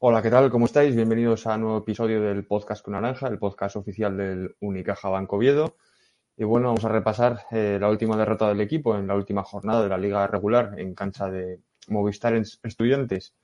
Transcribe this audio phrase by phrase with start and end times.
[0.00, 0.48] Hola, ¿qué tal?
[0.48, 0.94] ¿Cómo estáis?
[0.94, 5.34] Bienvenidos a un nuevo episodio del Podcast con Naranja, el podcast oficial del Unicaja Banco
[5.34, 5.76] Oviedo.
[6.36, 9.82] Y bueno, vamos a repasar eh, la última derrota del equipo en la última jornada
[9.82, 13.34] de la liga regular en cancha de Movistar Estudiantes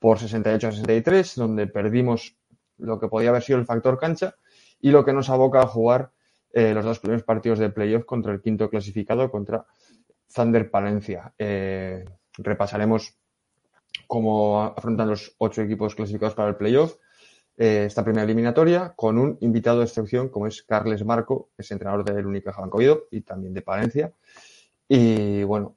[0.00, 2.36] por 68 a 63, donde perdimos
[2.76, 4.34] lo que podía haber sido el factor cancha
[4.80, 6.10] y lo que nos aboca a jugar
[6.52, 9.64] eh, los dos primeros partidos de playoff contra el quinto clasificado, contra
[10.34, 11.32] Thunder Palencia.
[11.38, 12.04] Eh,
[12.36, 13.19] repasaremos
[14.06, 16.96] cómo afrontan los ocho equipos clasificados para el playoff
[17.62, 22.06] eh, esta primera eliminatoria con un invitado de excepción como es Carles Marco, es entrenador
[22.06, 22.78] del Unicaja Banco
[23.10, 24.14] y también de Palencia.
[24.88, 25.76] Y bueno,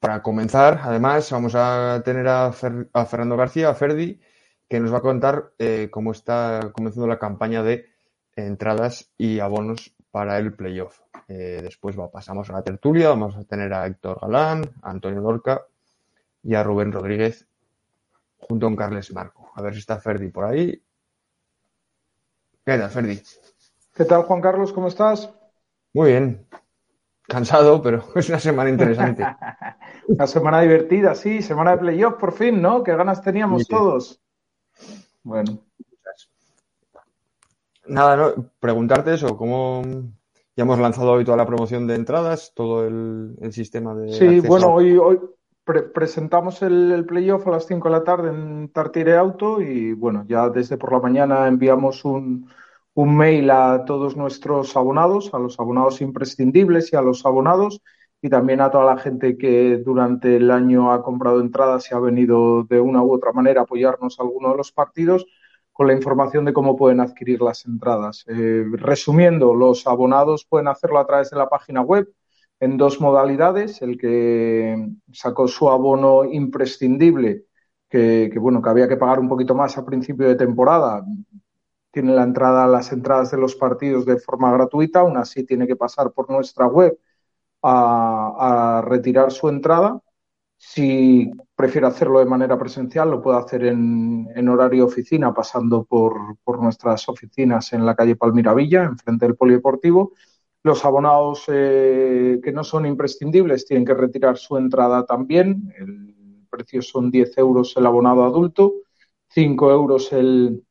[0.00, 4.18] para comenzar, además, vamos a tener a, Fernando García, a Ferdi,
[4.66, 7.84] que nos va a contar eh, cómo está comenzando la campaña de
[8.36, 10.98] entradas y abonos para el playoff.
[11.28, 15.20] Eh, después va, pasamos a la tertulia, vamos a tener a Héctor Galán, a Antonio
[15.20, 15.66] Lorca
[16.46, 17.48] y a Rubén Rodríguez
[18.38, 19.50] junto con Carles Marco.
[19.56, 20.80] A ver si está Ferdi por ahí.
[22.64, 23.20] ¿Qué tal, Ferdi?
[23.94, 24.72] ¿Qué tal, Juan Carlos?
[24.72, 25.32] ¿Cómo estás?
[25.92, 26.46] Muy bien.
[27.26, 29.26] Cansado, pero es una semana interesante.
[30.08, 31.42] una semana divertida, sí.
[31.42, 32.84] Semana de playoff, por fin, ¿no?
[32.84, 34.20] Qué ganas teníamos todos.
[35.24, 35.58] Bueno.
[37.88, 39.82] Nada, no, preguntarte eso, ¿cómo
[40.56, 44.12] ya hemos lanzado hoy toda la promoción de entradas, todo el, sistema de...
[44.12, 45.20] Sí, bueno, hoy, hoy,
[45.66, 50.48] presentamos el, playoff a las 5 de la tarde en Tartire Auto y bueno, ya
[50.48, 52.48] desde por la mañana enviamos un,
[52.94, 57.82] un mail a todos nuestros abonados, a los abonados imprescindibles y a los abonados
[58.22, 61.98] y también a toda la gente que durante el año ha comprado entradas y ha
[61.98, 65.26] venido de una u otra manera a apoyarnos a alguno de los partidos
[65.72, 68.24] con la información de cómo pueden adquirir las entradas.
[68.28, 72.08] Eh, resumiendo, los abonados pueden hacerlo a través de la página web
[72.60, 77.44] en dos modalidades, el que sacó su abono imprescindible,
[77.88, 81.04] que, bueno, que había que pagar un poquito más a principio de temporada,
[81.90, 85.76] tiene la entrada las entradas de los partidos de forma gratuita, aún así tiene que
[85.76, 86.98] pasar por nuestra web
[87.62, 90.00] a, retirar su entrada.
[90.58, 96.62] Si prefiere hacerlo de manera presencial, lo puede hacer en, horario oficina, pasando por, por,
[96.62, 100.12] nuestras oficinas en la calle Palmiravilla, enfrente del Polideportivo.
[100.66, 105.72] Los abonados eh, que no son imprescindibles tienen que retirar su entrada también.
[105.78, 108.74] El precio son 10 euros el abonado adulto,
[109.28, 110.64] 5 euros el,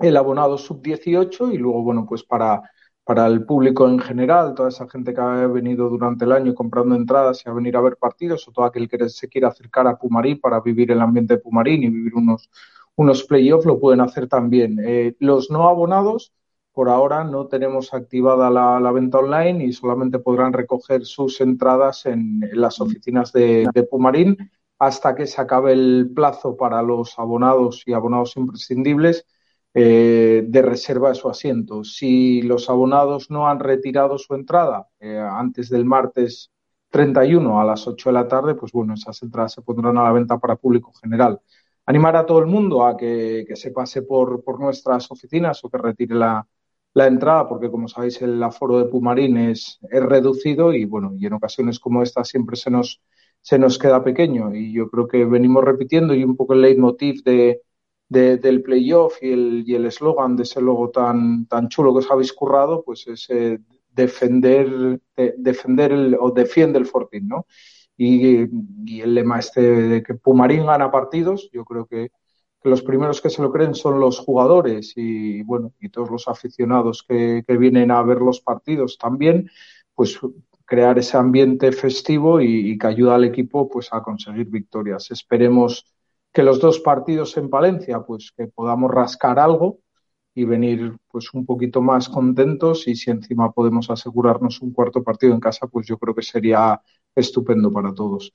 [0.00, 2.60] el abonado sub-18 y luego, bueno, pues para,
[3.04, 6.96] para el público en general, toda esa gente que ha venido durante el año comprando
[6.96, 9.96] entradas y a venir a ver partidos o todo aquel que se quiera acercar a
[9.96, 12.50] Pumarín para vivir el ambiente de Pumarín y vivir unos,
[12.96, 14.80] unos playoffs, lo pueden hacer también.
[14.84, 16.32] Eh, los no abonados
[16.76, 22.42] por ahora no tenemos activada la, venta online y solamente podrán recoger sus entradas en,
[22.52, 24.36] las oficinas de, Pumarín
[24.78, 29.24] hasta que se acabe el plazo para los abonados y abonados imprescindibles
[29.72, 31.82] eh, de reserva de su asiento.
[31.82, 36.52] Si los abonados no han retirado su entrada eh, antes del martes
[36.90, 40.12] 31 a las 8 de la tarde, pues bueno, esas entradas se pondrán a la
[40.12, 41.40] venta para público general.
[41.86, 45.78] Animar a todo el mundo a que, se pase por, por nuestras oficinas o que
[45.78, 46.46] retire la,
[46.96, 51.26] la entrada, porque como sabéis el aforo de Pumarín es, es, reducido y bueno, y
[51.26, 53.02] en ocasiones como esta siempre se nos,
[53.42, 57.22] se nos queda pequeño y yo creo que venimos repitiendo y un poco el leitmotiv
[57.22, 57.60] de,
[58.08, 62.10] del playoff y el y el eslogan de ese logo tan, tan chulo que os
[62.10, 63.58] habéis currado, pues es eh,
[63.90, 64.98] defender,
[65.36, 67.46] defender el, o defiende el Fortín, ¿no?
[67.98, 68.38] Y
[69.02, 72.10] el lema este de que Pumarín gana partidos, yo creo que
[72.66, 77.04] los primeros que se lo creen son los jugadores y bueno, y todos los aficionados
[77.06, 79.48] que, vienen a ver los partidos también,
[79.94, 80.18] pues
[80.64, 85.10] crear ese ambiente festivo y, que ayuda al equipo pues a conseguir victorias.
[85.10, 85.86] Esperemos
[86.32, 89.78] que los dos partidos en Palencia, pues que podamos rascar algo
[90.34, 95.32] y venir pues un poquito más contentos y si encima podemos asegurarnos un cuarto partido
[95.34, 96.80] en casa, pues yo creo que sería
[97.14, 98.32] estupendo para todos.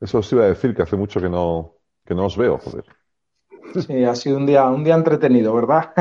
[0.00, 1.74] Eso os iba a decir que hace mucho que no,
[2.04, 2.84] que no os veo, joder.
[3.86, 5.92] Sí, ha sido un día, un día entretenido, ¿verdad?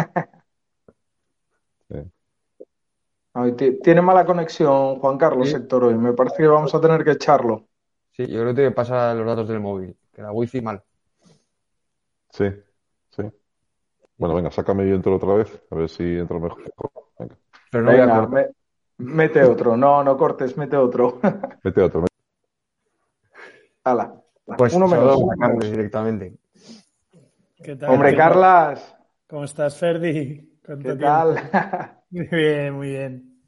[3.83, 5.95] Tiene mala conexión Juan Carlos Héctor hoy.
[5.95, 7.68] Me parece que vamos a tener que echarlo.
[8.11, 10.83] Sí, yo creo que que pasar los datos del móvil, que la wifi mal.
[12.31, 12.45] Sí,
[13.11, 13.23] sí.
[14.17, 16.61] Bueno, venga, sácame y entro otra vez, a ver si entro mejor.
[17.17, 17.37] Venga.
[17.71, 18.51] Pero no venga,
[18.97, 19.77] mete otro.
[19.77, 21.19] No, no cortes, mete otro.
[21.63, 22.05] mete otro.
[23.83, 24.13] Hala.
[24.57, 25.19] Pues uno menos.
[25.59, 26.33] directamente.
[27.63, 27.91] ¿Qué tal?
[27.91, 28.95] Hombre, Carlas.
[29.27, 30.59] ¿Cómo estás, Ferdi?
[30.63, 31.35] ¿Qué tal?
[32.11, 33.43] Muy bien, muy bien.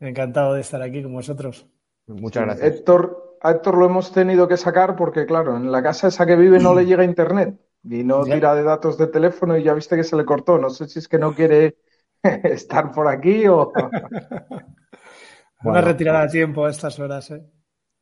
[0.00, 1.66] Encantado de estar aquí con vosotros.
[2.06, 2.68] Muchas gracias.
[2.68, 6.36] Héctor, a Héctor lo hemos tenido que sacar porque, claro, en la casa esa que
[6.36, 9.96] vive no le llega internet y no tira de datos de teléfono y ya viste
[9.96, 10.58] que se le cortó.
[10.58, 11.76] No sé si es que no quiere
[12.22, 13.72] estar por aquí o.
[15.62, 17.44] Una retirada a tiempo a estas horas, ¿eh?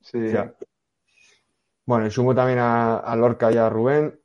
[0.01, 0.27] Sí.
[1.85, 4.21] Bueno, y sumo también a, Lorca y a Rubén.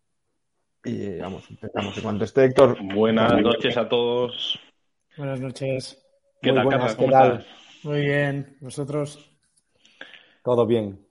[0.83, 1.97] Y vamos, empezamos.
[1.97, 2.77] En cuanto esté Héctor.
[2.93, 4.59] Buenas noches a todos.
[5.17, 5.99] Buenas noches.
[6.41, 6.95] ¿Qué tal, Carlos?
[6.95, 7.45] ¿Cómo estás?
[7.83, 8.57] Muy bien.
[8.61, 9.31] ¿Vosotros?
[10.43, 11.02] Todo bien.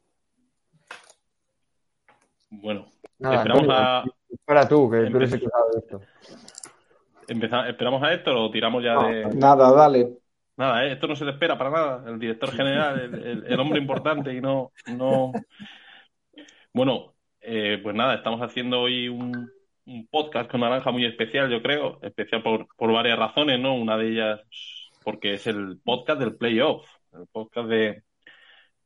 [2.52, 2.87] Bueno,
[3.19, 4.04] esperamos a.
[4.28, 6.00] Espera tú, que tú eres el que de esto.
[7.69, 9.26] ¿Esperamos a Héctor o tiramos ya de.?
[9.34, 10.19] Nada, dale.
[10.56, 10.93] Nada, ¿eh?
[10.93, 12.10] esto no se le espera para nada.
[12.10, 14.72] El director general, el, hombre importante y no.
[14.87, 15.32] no...
[16.75, 19.50] Bueno, eh, pues nada, estamos haciendo hoy un,
[19.87, 23.75] un podcast con Naranja muy especial, yo creo, especial por, por varias razones, ¿no?
[23.75, 24.40] Una de ellas
[25.02, 28.02] porque es el podcast del playoff, el podcast de,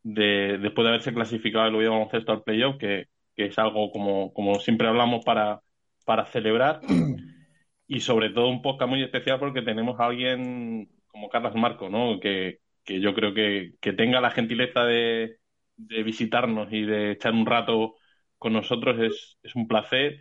[0.02, 4.32] de después de haberse clasificado el Oviedo Baloncesto al playoff, que, que es algo como,
[4.32, 5.60] como siempre hablamos para,
[6.04, 6.80] para celebrar,
[7.86, 12.18] y sobre todo un podcast muy especial porque tenemos a alguien como Carlos Marco, ¿no?
[12.20, 15.38] Que, que yo creo que, que tenga la gentileza de,
[15.76, 17.96] de visitarnos y de echar un rato
[18.38, 20.20] con nosotros es, es un placer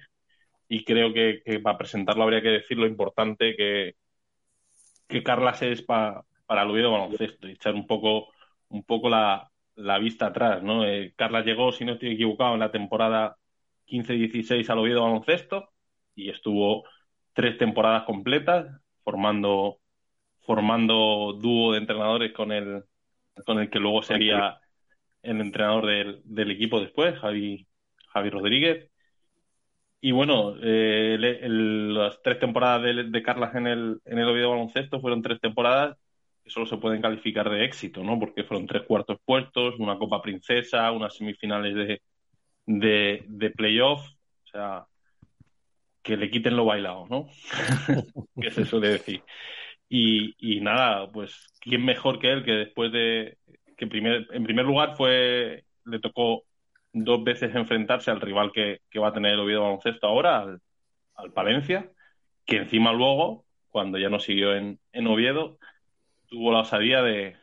[0.68, 3.96] y creo que, para presentarlo habría que decir lo importante que,
[5.08, 8.30] que Carlas es para el Oviedo Baloncesto y echar un poco,
[8.70, 9.50] un poco la,
[10.00, 10.64] vista atrás.
[10.64, 10.86] ¿no?
[10.86, 13.38] Eh, Carlas llegó, si no estoy equivocado, en la temporada
[13.88, 15.70] 15-16 al Oviedo Baloncesto
[16.16, 16.86] y estuvo
[17.34, 18.68] tres temporadas completas
[19.04, 19.80] formando,
[20.42, 22.84] formando dúo de entrenadores con el,
[23.46, 24.60] con el que luego sería
[25.22, 27.68] el entrenador del, del equipo después, Javi,
[28.10, 28.90] Javi Rodríguez.
[30.02, 35.24] Y bueno, eh, las tres temporadas de, Carlas en el, en el Oviedo Baloncesto fueron
[35.24, 35.98] tres temporadas
[36.46, 38.20] que solo se pueden calificar de éxito, ¿no?
[38.20, 42.02] Porque fueron tres cuartos puestos, una Copa Princesa, unas semifinales de,
[42.68, 44.86] de, de playoff, o sea,
[46.04, 47.28] que le quiten lo bailado, ¿no?
[48.40, 49.24] que se suele decir.
[49.90, 53.40] Y, y nada, pues, ¿quién mejor que él que después de
[53.76, 56.44] que primer, en primer lugar fue, le tocó
[56.94, 60.46] dos veces enfrentarse al rival que, va a tener el Oviedo Baloncesto ahora,
[61.16, 61.92] al, Palencia,
[62.46, 65.58] que encima luego, cuando ya no siguió en, en Oviedo,
[66.36, 67.36] tuvo la osadía de,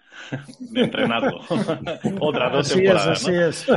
[0.75, 1.41] entrenarlo.
[2.21, 3.69] Otras dos temporadas.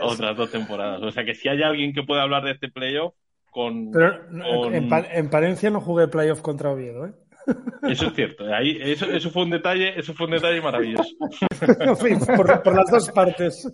[0.00, 1.02] Otras dos temporadas.
[1.02, 3.14] O sea que si hay alguien que pueda hablar de este playoff,
[3.50, 3.90] con.
[3.92, 7.12] Pero En, Palencia no jugué playoff contra Oviedo, ¿eh?
[7.82, 8.46] Eso es cierto.
[8.54, 11.10] Ahí, eso, eso fue un detalle, eso fue un detalle maravilloso.
[12.36, 13.70] por, por las dos partes.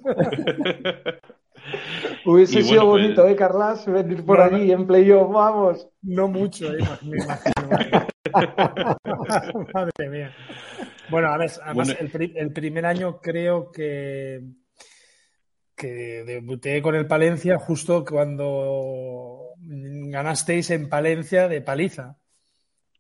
[2.25, 3.87] Hubiese sido pues, bonito, ¿eh, Carlas?
[3.87, 5.89] Venir por aquí en playoff, vamos.
[6.03, 6.79] No mucho, ¿eh?
[7.03, 8.07] me imagino.
[9.75, 10.35] Madre mía.
[11.11, 14.43] Bueno, a ver, además, el, primer año creo que,
[15.75, 22.20] que debuté con el Palencia justo cuando ganasteis en Palencia de paliza.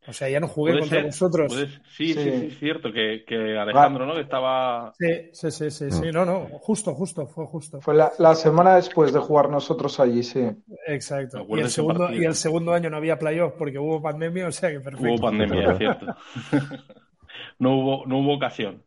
[0.06, 1.52] O sea, ya no jugué contra vosotros.
[1.94, 4.14] Sí, sí, sí, es cierto que, que Alejandro, ¿no?
[4.14, 4.92] Que estaba.
[4.98, 7.80] Sí, sí, sí, sí, sí, no, no, justo, justo, fue justo.
[7.82, 10.50] Fue la, la semana después de jugar nosotros allí, sí.
[10.86, 11.46] Exacto.
[11.50, 14.70] Y el, segundo, y el segundo año no había playoff porque hubo pandemia, o sea
[14.70, 15.12] que perfecto.
[15.12, 16.06] Hubo pandemia, es cierto.
[17.58, 18.82] no, hubo, no hubo ocasión.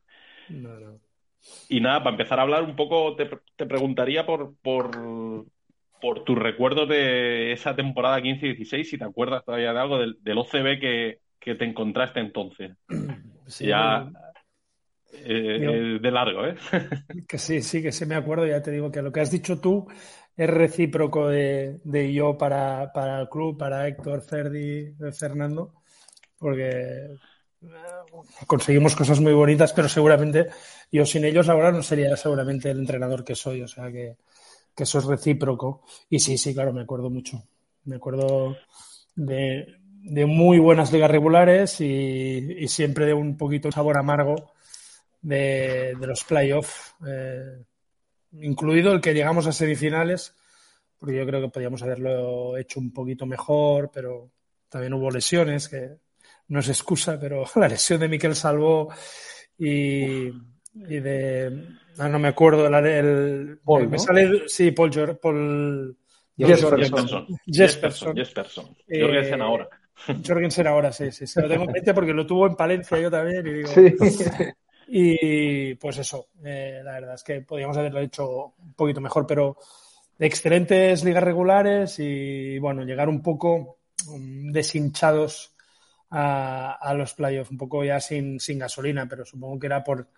[0.50, 1.00] No, no.
[1.70, 5.46] Y nada, para empezar a hablar un poco, te, te preguntaría por, por,
[6.04, 10.78] por tus recuerdos de esa temporada 15-16, si te acuerdas todavía de algo del, OCB
[10.78, 12.74] que, te encontraste entonces.
[13.60, 14.12] ya
[15.14, 16.56] eh, de largo, ¿eh?
[17.28, 19.62] que sí, sí, que sí me acuerdo, ya te digo que lo que has dicho
[19.62, 19.88] tú
[20.36, 21.80] es recíproco de,
[22.14, 25.74] yo para, para, el club, para Héctor, Ferdi, Fernando,
[26.38, 27.68] porque eh,
[28.46, 30.48] conseguimos cosas muy bonitas, pero seguramente
[30.92, 34.18] yo sin ellos ahora no sería seguramente el entrenador que soy, o sea que
[34.76, 35.84] que eso es recíproco.
[36.10, 37.44] Y sí, sí, claro, me acuerdo mucho.
[37.86, 38.56] Me acuerdo
[39.16, 39.76] de,
[40.26, 44.52] muy buenas ligas regulares y, siempre de un poquito sabor amargo
[45.22, 46.96] de, los playoffs.
[47.08, 47.64] Eh,
[48.40, 50.36] incluido el que llegamos a semifinales,
[50.98, 54.32] porque yo creo que podíamos haberlo hecho un poquito mejor, pero
[54.70, 55.98] también hubo lesiones, que
[56.48, 58.90] no es excusa, pero la lesión de Miquel Salvó
[59.58, 60.32] y,
[60.76, 61.66] y de.
[61.98, 63.60] ah, no me acuerdo, la del.
[63.64, 64.04] Paul, me ¿no?
[64.04, 65.98] sale, sí, Paul, Paul
[66.38, 66.80] Jesperson.
[66.80, 67.28] Jesperson.
[67.46, 68.16] Jesperson.
[68.16, 68.78] Jesperson.
[68.88, 69.70] Eh, Jorgensen ahora.
[70.26, 73.12] Jorgensen ahora, sí, sí, se lo tengo en mente porque lo tuvo en Palencia yo
[73.12, 73.70] también y digo.
[73.70, 73.96] Sí.
[74.96, 79.58] Y pues eso, eh, la verdad es que podíamos haberlo hecho un poquito mejor, pero
[80.20, 85.56] excelentes ligas regulares y bueno, llegar un poco mm, deshinchados
[86.10, 90.10] a, a los playoffs, un poco ya sin, sin gasolina, pero supongo que era por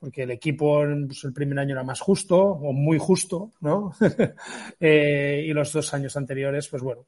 [0.00, 3.92] porque el equipo pues, el primer año era más justo o muy justo, ¿no?
[4.80, 7.04] Eh, y los dos años anteriores, pues bueno,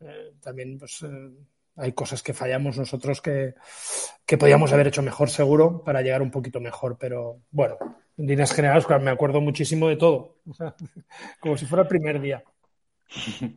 [0.00, 1.30] eh, también pues eh,
[1.76, 3.54] hay cosas que fallamos nosotros que,
[4.24, 7.76] que podíamos haber hecho mejor seguro para llegar un poquito mejor, pero bueno,
[8.16, 10.36] en líneas generales me acuerdo muchísimo de todo,
[11.40, 12.44] como si fuera el primer día.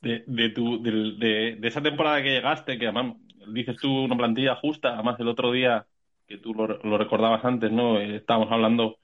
[0.00, 3.16] De, de, tu, de, de esa temporada que llegaste, que además
[3.48, 5.86] dices tú una plantilla justa, además el otro día
[6.26, 7.98] que tú lo, lo recordabas antes, ¿no?
[7.98, 8.98] Eh, estábamos hablando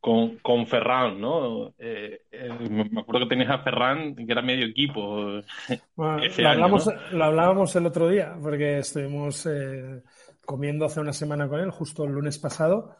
[0.00, 1.74] con, con Ferran, ¿no?
[1.78, 5.40] Eh, eh, me me acuerdo que tenías a Ferran, que era medio equipo.
[5.94, 6.92] Bueno, Ese lo, año, hablamos, ¿no?
[7.12, 10.02] lo hablábamos el otro día, porque estuvimos eh,
[10.44, 12.96] comiendo hace una semana con él, justo el lunes pasado,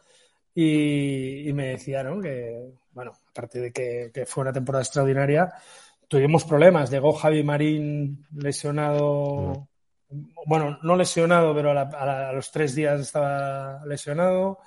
[0.55, 2.21] y, y me decía, ¿no?
[2.21, 5.49] Que, bueno, aparte de que, que fue una temporada extraordinaria,
[6.07, 6.89] tuvimos problemas.
[6.89, 9.67] Llegó Javi Marín lesionado,
[10.45, 14.59] bueno, no lesionado, pero a, la- a la- a los tres días estaba lesionado.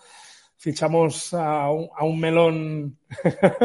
[0.59, 2.99] Fichamos a un, a un melón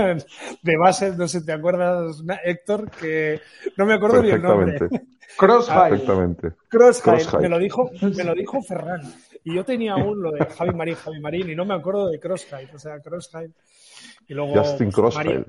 [0.61, 2.91] de base, no sé, ¿te acuerdas, Héctor?
[2.91, 3.39] Que
[3.77, 4.77] no me acuerdo ni el nombre.
[4.77, 5.07] Perfectamente,
[5.37, 5.89] Crossfire.
[5.89, 6.51] perfectamente.
[6.67, 7.41] Crossfire, Crossfire.
[7.43, 9.01] me lo dijo, me lo dijo Ferran.
[9.43, 12.19] Y yo tenía aún lo de Javi Marín, Javi Marín, y no me acuerdo de
[12.19, 13.51] Crossfire, o sea, Crossfire.
[14.27, 15.45] Y luego Justin pues, Crossfire.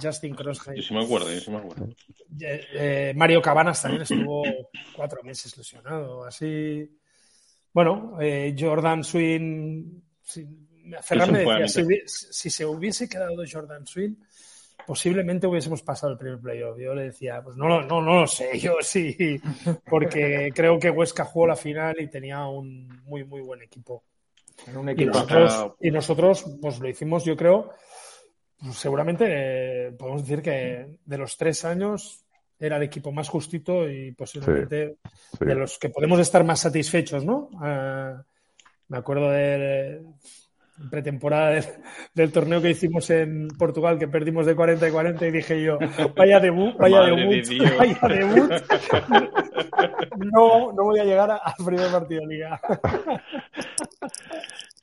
[0.00, 0.76] Justin Crossfire.
[0.76, 1.86] Yo sí me acuerdo, yo sí me acuerdo.
[2.40, 6.88] Eh, eh, Mario Cabanas también estuvo cuatro meses lesionado, así.
[7.72, 10.02] Bueno, eh, Jordan Swin.
[10.22, 10.46] si-
[11.02, 11.66] Ferran me decía,
[12.06, 14.24] si, se hubiese quedado Jordan Swin,
[14.86, 16.78] posiblemente hubiésemos pasado el primer playoff.
[16.78, 19.40] Yo le decía, pues no, lo- no, no lo sé, yo sí,
[19.88, 24.04] porque creo que Huesca jugó la final y tenía un muy, muy buen equipo.
[24.68, 25.10] En un Y equipo.
[25.12, 27.70] nosotros, y nosotros, pues lo hicimos, yo creo,
[28.62, 32.24] pues, seguramente eh, podemos decir que de los tres años
[32.58, 34.96] era el equipo más justito y posiblemente
[35.38, 35.44] Sí.
[35.44, 37.50] de los que podemos estar más satisfechos, ¿no?
[37.60, 38.22] Ah,
[38.88, 40.02] me acuerdo de
[40.90, 41.64] pretemporada del,
[42.14, 45.78] del torneo que hicimos en Portugal, que perdimos de 40 y 40, y dije yo,
[46.14, 47.44] vaya debut, vaya de debut,
[47.78, 48.52] vaya debut.
[50.18, 52.60] No, no voy a llegar a- al primer partido de liga.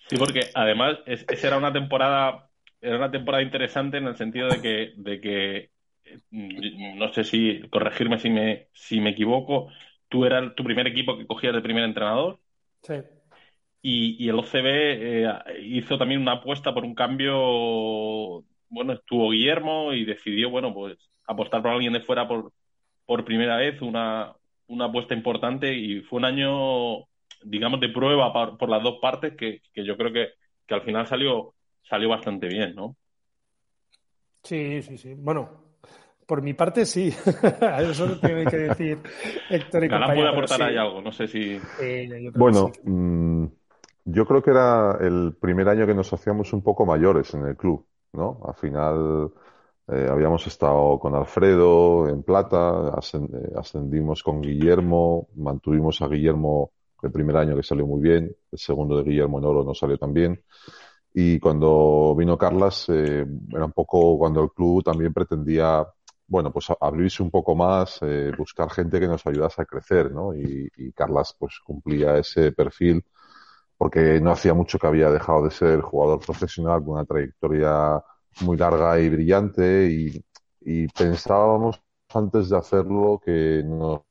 [0.09, 2.49] Sí, porque además es- esa era una temporada,
[2.83, 5.71] era una temporada interesante en el sentido de que, de que
[6.31, 9.69] mm, no sé si, corregirme si me, si me equivoco,
[10.09, 12.39] tú eras tu primer equipo que cogías de primer entrenador
[12.81, 12.93] Sí.
[13.81, 19.93] y, y el OCB eh, hizo también una apuesta por un cambio, bueno, estuvo Guillermo
[19.93, 22.53] y decidió, bueno, pues apostar por alguien de fuera por,
[23.05, 24.33] por primera vez, una,
[24.67, 27.05] una apuesta importante y fue un año,
[27.43, 30.29] digamos, de prueba por, por las dos partes que, que yo creo que,
[30.67, 31.55] que al final salió,
[31.87, 32.95] salió bastante bien, ¿no?
[34.43, 35.13] Sí, sí, sí.
[35.15, 35.49] Bueno,
[36.25, 37.07] por mi parte sí.
[37.79, 38.99] Eso lo tiene que decir
[39.49, 40.63] Héctor y Galán puede aportar sí.
[40.63, 41.55] ahí algo, no sé si...
[41.55, 42.81] Yo que Bueno, sí.
[42.89, 43.45] mm,
[44.05, 47.55] yo creo que era el primer año que nos hacíamos un poco mayores en el
[47.55, 48.41] club, ¿no?
[48.45, 49.31] Al final
[49.87, 56.71] eh, habíamos estado con Alfredo en plata, eh, ascendimos con Guillermo, mantuvimos a Guillermo
[57.01, 59.97] el primer año que salió muy bien, el segundo de Guillermo en oro no salió
[59.97, 60.41] tan bien.
[61.13, 65.85] Y cuando vino Carlas, eh, era un poco cuando el club también pretendía,
[66.27, 70.33] bueno, pues abrirse un poco más, eh, buscar gente que nos ayudase a crecer, ¿no?
[70.35, 73.03] Y, y Carlas pues cumplía ese perfil
[73.77, 78.01] porque no hacía mucho que había dejado de ser jugador profesional con una trayectoria
[78.41, 80.23] muy larga y brillante y,
[80.61, 81.81] y pensábamos
[82.13, 84.01] antes de hacerlo que nos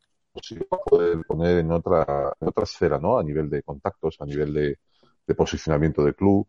[0.50, 3.18] iba a poder poner en otra, en otra esfera, ¿no?
[3.18, 4.78] A nivel de contactos, a nivel de,
[5.26, 6.46] de posicionamiento de club.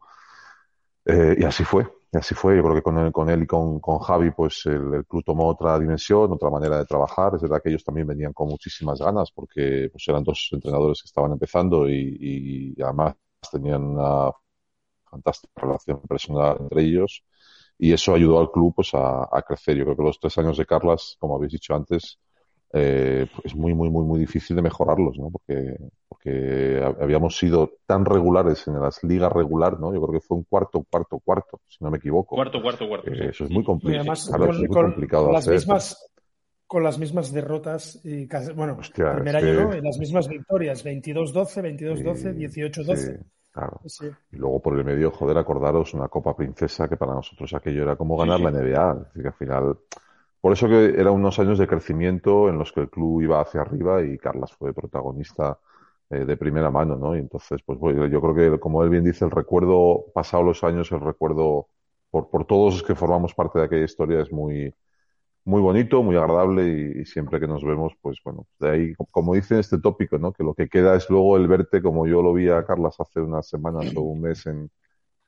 [1.05, 2.55] Eh, y así fue, y así fue.
[2.57, 5.23] Yo creo que con él, con él y con, con Javi, pues el, el club
[5.25, 7.33] tomó otra dimensión, otra manera de trabajar.
[7.35, 11.07] Es verdad que ellos también venían con muchísimas ganas porque pues eran dos entrenadores que
[11.07, 13.15] estaban empezando y, y además
[13.51, 14.31] tenían una
[15.09, 17.23] fantástica relación personal entre ellos.
[17.77, 19.77] Y eso ayudó al club pues a, a crecer.
[19.77, 22.19] Yo creo que los tres años de Carlas, como habéis dicho antes,
[22.73, 25.29] eh, es muy, muy, muy, muy difícil de mejorarlos, ¿no?
[25.29, 25.77] Porque,
[26.09, 29.93] porque habíamos sido tan regulares en las ligas regular, ¿no?
[29.93, 32.35] Yo creo que fue un cuarto, cuarto, cuarto, si no me equivoco.
[32.35, 33.11] Cuarto, cuarto, cuarto.
[33.11, 35.53] Eh, eso es muy, compli además, claro, con, es muy con- complicado con las hacer.
[35.55, 36.09] mismas
[36.65, 39.75] con las mismas derrotas y casi, bueno, Hostia, el primer año que- ¿no?
[39.77, 42.97] y las mismas victorias, 22-12, 22-12, Sí, 18-12.
[42.97, 43.81] sí, claro.
[43.85, 44.07] Sí.
[44.31, 47.95] Y luego por el medio, joder, acordaros una Copa Princesa que para nosotros aquello era
[47.95, 48.57] como ganar Sí, la sí.
[48.57, 48.91] NBA.
[48.93, 49.77] Es decir, que al final,
[50.43, 53.61] por eso que eran unos años de crecimiento en los que el club iba hacia
[53.61, 55.57] arriba y Carlas fue protagonista
[56.09, 57.15] eh, de primera mano, ¿no?
[57.15, 60.61] Y entonces, pues bueno, yo creo que, como él bien dice, el recuerdo, pasado los
[60.65, 61.69] años, el recuerdo
[62.11, 64.75] por, por todos los que formamos parte de aquella historia es muy,
[65.45, 66.67] muy bonito, muy agradable
[67.01, 70.33] y, siempre que nos vemos, pues bueno, de ahí, como dice este tópico, ¿no?
[70.33, 73.21] Que lo que queda es luego el verte como yo lo vi a Carlas hace
[73.21, 74.69] unas semanas o un mes en,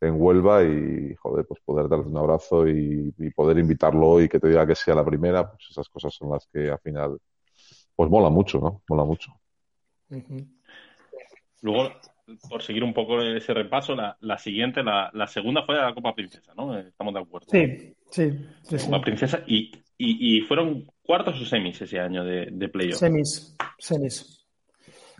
[0.01, 4.39] en Huelva y, joder, pues poder darle un abrazo y, y poder invitarlo y que
[4.39, 7.17] te diga que sea la primera, pues esas cosas son las que al final,
[7.95, 8.81] pues mola mucho, ¿no?
[8.89, 9.31] Mola mucho.
[11.61, 11.91] Luego,
[12.49, 16.13] por seguir un poco ese repaso, la, la siguiente, la, la segunda fue la Copa
[16.13, 16.77] Princesa, ¿no?
[16.77, 17.47] Eh, Estamos de acuerdo.
[17.49, 18.31] Sí, sí,
[18.63, 18.85] sí, sí.
[18.85, 22.99] Copa Princesa y, y, y fueron cuartos o semis ese año de, de playoff.
[22.99, 24.45] Semis, semis.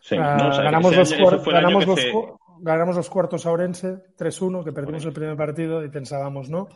[0.02, 0.50] Semis, Ah, ¿no?
[0.50, 2.12] O sea, ganamos, los ganamos, los se-
[2.60, 6.68] ganamos los cuartos a Orense 3-1, que perdimos el primer partido y pensábamos, ¿no?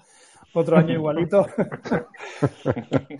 [0.53, 1.45] Otro año igualito.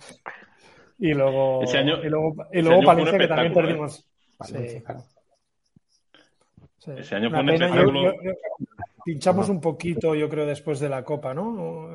[0.98, 3.68] y luego, Ese año- y luego, y ese luego Palencia, que también espectáculo, ¿eh?
[3.68, 4.06] perdimos.
[4.38, 5.00] Valencia, Sí, claro.
[6.78, 6.90] sí.
[6.98, 8.02] Ese año fue un pena, yo- espectáculo.
[8.04, 8.32] yo- yo-
[9.04, 11.52] pinchamos un poquito, yo creo, después de la Copa, ¿no?
[11.52, 11.88] No,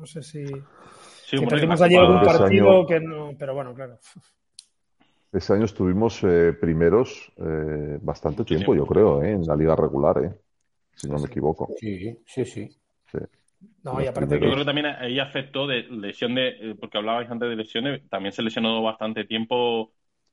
[0.00, 3.32] no sé si, Sí, si perdimos Copa- algún partido año- que no.
[3.38, 3.98] Pero bueno, claro.
[5.32, 9.32] Ese año estuvimos eh, primeros eh, bastante tiempo, yo creo, ¿eh?
[9.32, 10.32] En la liga regular, ¿eh?
[10.94, 11.68] Si no me equivoco.
[11.78, 12.68] Sí, sí, sí.
[13.12, 13.18] Sí.
[13.82, 17.30] No, y aparte Yo creo que también ahí afectó de lesión de, eh, porque hablabais
[17.30, 19.92] antes de lesiones, también se lesionó bastante tiempo.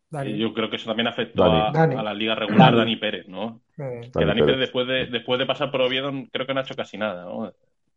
[0.09, 1.59] Dani, y yo creo que eso también afectó Dani.
[1.59, 1.95] a, Dani.
[1.95, 2.77] a la liga regular, Dani.
[2.77, 3.61] Dani Pérez, ¿no?
[3.77, 4.59] eh, Que Dani Dani Pérez Pérez.
[4.59, 7.51] después de, después de pasar por Oviedo creo que no ha hecho casi nada, ¿no?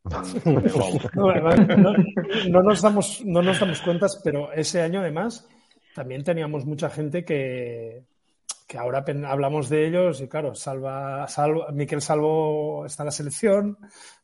[1.15, 1.95] No, no-
[2.49, 5.47] no nos damos, no nos damos cuentas, pero ese año además
[5.99, 8.05] también teníamos mucha gente que,
[8.69, 13.79] que ahora hablamos de ellos y claro, Salva, Salvo, Miquel Salvo está en la selección,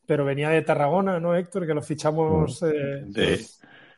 [0.05, 1.67] pero venía de Tarragona, ¿no, Héctor?
[1.67, 2.63] Que lo fichamos.
[2.63, 3.45] eh, De-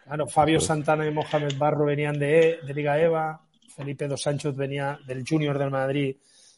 [0.05, 3.41] claro, Fabio Santana y Mohamed Barro venían de, de Liga EVA,
[3.75, 6.15] Felipe Dos Sánchez venía del Junior del Madrid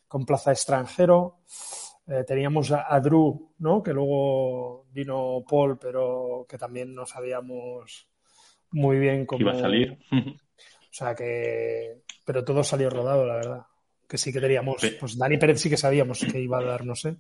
[0.08, 1.40] con plaza extranjero.
[2.08, 3.84] Eh, teníamos a, a Drew, ¿no?
[3.84, 8.08] Que luego vino Paul, pero que también no sabíamos
[8.72, 9.98] muy bien cómo iba a salir.
[10.90, 12.02] O sea que.
[12.26, 13.62] Pero todo salió rodado, la verdad.
[14.08, 14.82] Que sí que teníamos.
[14.82, 14.98] Sí.
[15.00, 17.16] Pues Dani Pérez sí que sabíamos que iba a dar, no sé.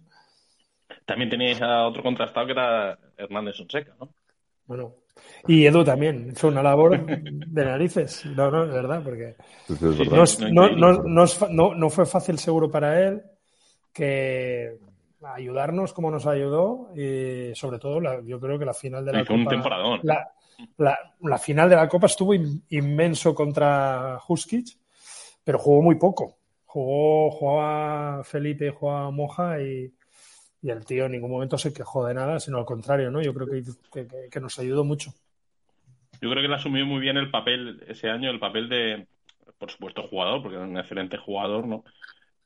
[1.05, 4.09] También teníais a otro contrastado que era Hernández Sonseca, ¿no?
[4.65, 4.95] Bueno.
[5.47, 8.25] Y Edu también hizo una labor de narices.
[8.25, 9.35] No, no, es verdad, porque.
[9.67, 9.75] Sí.
[10.09, 13.21] No, es- no, no, fue fácil seguro para él
[13.93, 14.77] que
[15.23, 19.21] ayudarnos como nos ayudó y sobre todo la- yo creo que la final de la
[19.21, 19.99] Hizo un Copa temporadón.
[20.03, 20.31] la,
[20.77, 24.67] la- final de la Copa estuvo in- inmenso contra Huskic
[25.43, 29.91] pero jugó muy poco jugó jugaba Felipe jugaba Moja y,
[30.61, 33.33] y el tío en ningún momento se quejó de nada sino al contrario no yo
[33.33, 33.63] creo que,
[34.29, 35.11] que- nos ayudó mucho
[36.21, 39.07] Yo creo que él asumió muy bien el papel ese año, el papel de,
[39.57, 41.83] por supuesto, jugador, porque era un excelente jugador, ¿no?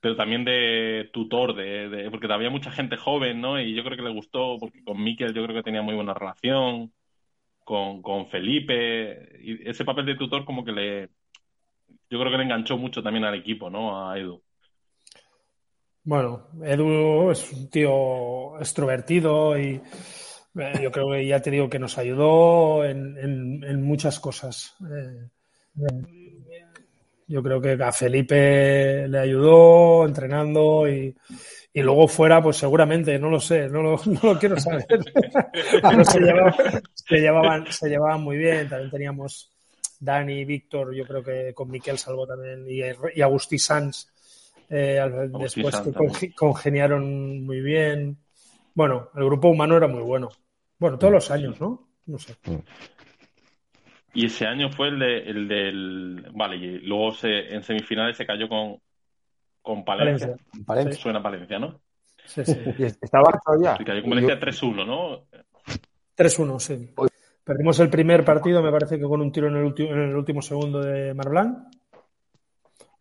[0.00, 3.60] Pero también de tutor, de, de- porque había mucha gente joven, ¿no?
[3.60, 6.14] Y yo creo que le gustó, porque con Mikel yo creo que tenía muy buena
[6.14, 6.92] relación,
[7.64, 11.08] con, con Felipe, y ese papel de tutor como que le,
[12.10, 14.08] yo creo que le enganchó mucho también al equipo, ¿no?
[14.08, 14.42] A Edu.
[16.04, 19.80] Bueno, Edu es un tío extrovertido y
[20.56, 23.16] eh, yo creo que ya te digo que nos ayudó en,
[23.64, 24.76] en- muchas cosas.
[24.82, 25.28] Eh,
[27.26, 31.16] yo creo que a Felipe le ayudó entrenando y,
[31.74, 34.86] y luego fuera, pues seguramente, no lo sé, no lo, no lo quiero saber.
[35.88, 36.54] Pero se llevaban,
[36.94, 38.68] se, llevaban, se llevaban muy bien.
[38.68, 39.52] También teníamos
[40.00, 42.80] Dani, Víctor, yo creo que con Miquel Salvo también y,
[43.18, 44.08] y Agustí Sanz.
[44.70, 46.32] eh, Agustí después Sanz que también.
[46.36, 48.18] congeniaron muy bien.
[48.74, 50.30] Bueno, el grupo humano era muy bueno.
[50.78, 51.88] Bueno, todos los años, ¿no?
[52.06, 52.36] No sé.
[54.12, 56.26] Y ese año fue el, de, el del...
[56.34, 58.78] Vale, y luego se, en semifinales se cayó con,
[59.64, 60.36] con Palencia.
[60.92, 61.80] Suena Palencia, ¿no?
[62.26, 62.56] Sí, sí.
[62.78, 63.76] Y estaba todavía.
[63.76, 65.24] Se cayó con Valencia 3-1, ¿no?
[66.16, 66.90] 3-1, sí.
[67.42, 70.16] Perdimos el primer partido, me parece que con un tiro en el, último en el
[70.16, 71.68] último segundo de Marblán.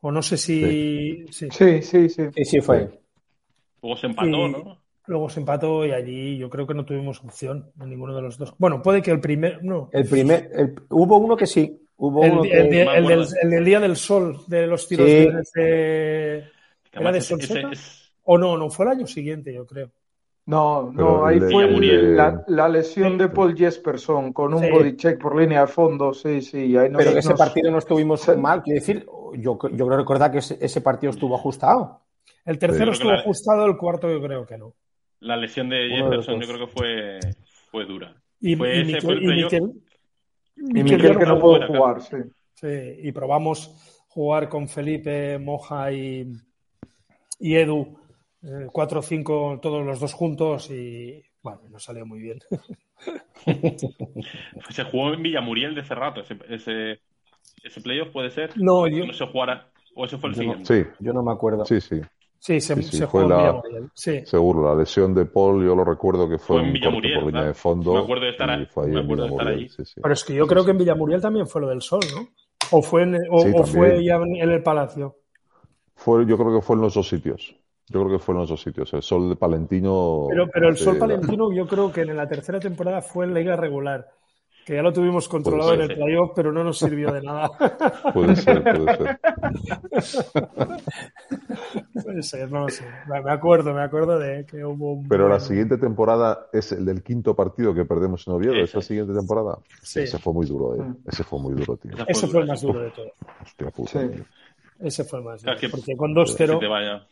[0.02, 1.26] O no sé si.
[1.32, 1.47] sí.
[1.52, 2.23] Sí, sí, sí.
[2.34, 2.99] Sí, sí, fue.
[3.82, 4.84] Luego se empató, Y- ¿no?
[5.06, 8.38] Luego se empató y allí yo creo que no tuvimos opción en ninguno de los
[8.38, 8.54] dos.
[8.58, 9.62] Bueno, puede que el primer.
[9.63, 9.89] No.
[9.91, 13.96] El primer, el- hubo uno que sí, Hubo el, el, del, el, del, Día del
[13.96, 15.30] Sol, de los tiros sí.
[15.56, 16.44] de...
[16.92, 17.78] ¿Era de
[18.24, 19.89] O no, no, fue el año siguiente, yo creo.
[20.46, 24.70] No, no, ahí fue la, la, lesión de Paul Jesperson con un sí.
[24.70, 26.76] body check por línea de fondo, sí, sí.
[26.76, 27.39] Ahí nos, Pero ese nos...
[27.39, 31.38] partido no estuvimos mal, quiero decir, yo, yo creo recordar que ese, ese partido estuvo
[31.38, 32.02] ajustado.
[32.44, 33.20] El tercero estuvo la...
[33.20, 34.76] ajustado, el cuarto yo creo que no.
[35.22, 37.20] La lesión de Jefferson yo creo que fue,
[37.72, 38.13] fue dura.
[38.42, 39.83] Y, fue y, ese, Miquel, fue el
[40.69, 42.17] y, Miquel que no pudo jugar, sí.
[42.54, 42.95] sí.
[43.04, 46.32] Y probamos jugar con Felipe, Moja y,
[47.39, 47.97] y Edu,
[48.43, 52.39] eh, 4 o 5 todos los dos juntos y bueno, nos salió muy bien.
[54.69, 57.02] se jugó en Villamuriel de hace rato, ese, ese,
[57.63, 58.52] ese playoff puede ser.
[58.56, 59.06] No, yo...
[59.06, 59.69] no se jugara.
[59.95, 60.73] ¿O ese fue el yo siguiente?
[60.73, 61.65] No, sí, yo no me acuerdo.
[61.65, 62.02] Sí, sí.
[62.46, 63.90] Sí, se, sí, sí, se fue jugó la, en Villamuriel.
[63.94, 64.26] Sí.
[64.26, 67.44] Seguro, la lesión de Paul, yo lo recuerdo que fue, Fue en Villamuriel, por línea
[67.46, 67.94] de fondo.
[67.94, 69.86] Me acuerdo de estar ahí, y fue ahí me en acuerdo de estar Villamuriel, ahí.
[69.86, 70.02] sí, sí.
[70.02, 70.66] Pero es que yo Sí, creo sí.
[70.66, 72.28] que en Villamuriel también fue lo del sol, ¿no?
[72.78, 75.16] O fue, en, o, Sí, o fue ya en el Palacio.
[75.96, 77.56] Fue, yo creo que fue en los dos sitios.
[77.88, 78.94] Yo creo que fue en los dos sitios.
[78.94, 80.26] El Sol de Palentino.
[80.30, 83.34] Pero, pero el Sol la- Palentino yo creo que en la tercera temporada fue en
[83.34, 84.06] Liga regular.
[84.65, 87.49] Que ya lo tuvimos controlado en el playoff, pero no nos sirvió de nada.
[88.13, 89.19] Puede ser, puede ser.
[92.04, 92.86] Puede ser, no lo sé.
[93.08, 95.08] Me acuerdo, me acuerdo de que hubo un...
[95.08, 98.54] Pero la siguiente temporada es el del quinto partido que perdemos en Oviedo.
[98.56, 99.58] Esa siguiente temporada.
[99.82, 100.02] Sí.
[100.02, 100.82] Ese fue muy duro, eh.
[100.82, 100.95] Mm.
[101.08, 101.91] Ese fue muy duro, tío.
[102.08, 103.12] Ese fue el más duro de todo.
[103.41, 104.08] Hostia puta, Sí.
[104.10, 104.26] tío.
[104.80, 105.58] Ese fue el más duro.
[105.58, 106.69] que- Porque con Que se te 2-0...
[106.69, 107.06] vaya,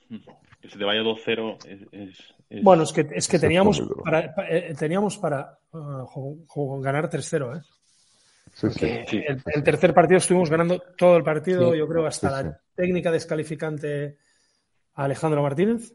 [0.61, 2.33] que se te vaya 2-0 es, es, es-
[2.63, 7.57] Bueno, es que, es que teníamos para, eh, teníamos para uh, ju- ju- ganar 3-0,
[7.57, 7.61] ¿eh?
[8.53, 8.79] Sí, sí.
[8.79, 11.77] Que Sí, el, el tercer partido estuvimos ganando todo el partido, Sí.
[11.79, 12.57] yo creo, hasta Sí, la sí.
[12.75, 14.17] técnica descalificante
[14.95, 15.93] a Alejandro Martínez.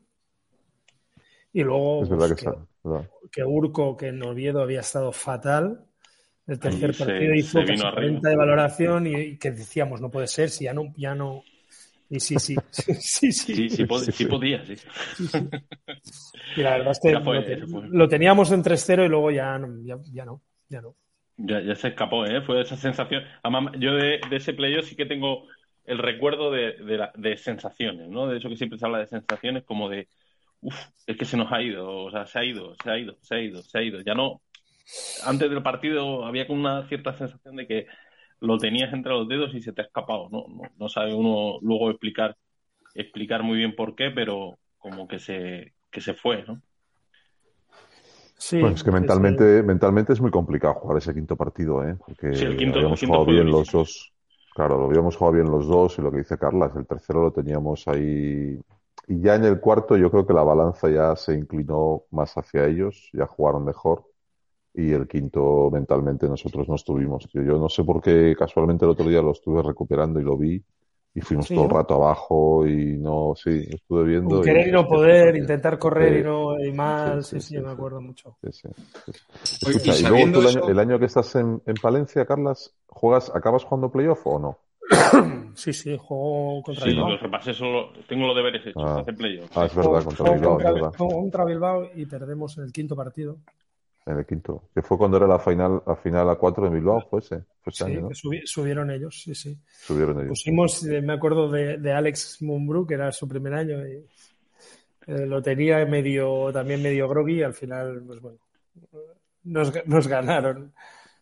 [1.53, 2.57] Y luego Es pues, que está.
[2.85, 3.11] ¿verdad?
[3.33, 5.85] que Urco, que en Oviedo había estado fatal.
[6.47, 7.95] El tercer Ahí se- partido hizo se vino casi arriba.
[7.95, 11.43] 40 de valoración y, y que decíamos, no puede ser, si ya no, ya no.
[12.09, 14.27] Y sí, sí, sí, sí, Sí, sí, Sí, sí sí.
[14.27, 14.77] podía, sí.
[14.77, 15.51] sí, sí.
[16.55, 17.43] Y la verdad es que Ya fue,
[17.91, 20.97] lo, teníamos en 3-0 y luego ya, no- ya, ya no, ya no.
[21.39, 22.41] Ya, ya se escapó, ¿eh?
[22.43, 23.23] Fue esa sensación.
[23.43, 25.47] Además, yo de, de ese playoff sí que tengo
[25.85, 28.27] el recuerdo de, de, la- de sensaciones, ¿no?
[28.27, 30.09] De eso que siempre se habla de sensaciones, como de,
[30.63, 33.19] uff, es que se nos ha ido, o sea, se ha ido, se ha ido,
[33.23, 34.01] se ha ido, se ha ido.
[34.03, 34.41] Ya no.
[35.25, 37.87] Antes del partido había como una cierta sensación de que
[38.41, 40.47] lo tenías entre los dedos y se te ha escapado, ¿no?
[40.49, 42.37] No, no sabe uno luego explicar,
[42.95, 46.63] explicar muy bien por qué, pero como que se, que se fue, ¿no?
[48.39, 51.97] Sí, Pues es que mentalmente, mentalmente es muy complicado jugar ese quinto partido, ¿eh?
[51.99, 54.13] Porque Sí, el quinto- habíamos el quinto jugado bien los dos.
[54.55, 57.33] Claro, lo habíamos jugado bien los dos y lo que dice Carlas, el tercero lo
[57.33, 58.59] teníamos ahí.
[59.09, 62.67] Y ya en el cuarto yo creo que la balanza ya se inclinó más hacia
[62.67, 64.05] ellos, ya jugaron mejor.
[64.79, 67.43] Y el quinto mentalmente nosotros no estuvimos, tío.
[67.43, 70.63] Yo no sé por qué casualmente el otro día lo estuve recuperando y lo vi
[71.15, 74.37] y fuimos Sí, todo el rato abajo y no, sí, estuve viendo.
[74.37, 76.21] Un y- querer y no poder, intentar correr Sí.
[76.21, 77.75] y no y mal, Sí, sí, sí, sí, sí, me sí.
[77.75, 78.37] acuerdo mucho.
[78.43, 78.69] Sí, sí,
[79.07, 79.13] sí.
[79.67, 81.63] Oye, Escucha, y y luego sabiendo tú el año, eso- el año que estás en,
[81.65, 84.59] en Palencia, Carlas, ¿juegas, acabas jugando playoff o no?
[85.57, 87.07] Sí, sí, juego contra Sí, Bilbao.
[87.07, 87.13] ¿no?
[87.13, 88.99] Los repasé solo, tengo los deberes hechos, Ah.
[89.01, 89.51] hace playoff.
[89.57, 90.93] Ah, es verdad, contra Bilbao, es verdad.
[90.99, 93.39] contra Bilbao y perdemos en el quinto partido.
[94.07, 94.63] En el quinto.
[94.75, 97.73] Que fue cuando era la final, la final a cuatro en Bilbao, fue ese, fue
[97.73, 98.09] ese Sí, año, ¿no?
[98.11, 99.59] subi- subieron ellos, sí, sí.
[99.87, 100.29] Subieron ellos.
[100.31, 104.07] Pusimos, eh, me acuerdo de, de Alex Mumbrú, que era su primer año, y
[105.07, 108.39] eh, lo tenía medio, también medio groggy, y al final, pues bueno,
[109.45, 110.73] nos, nos ganaron.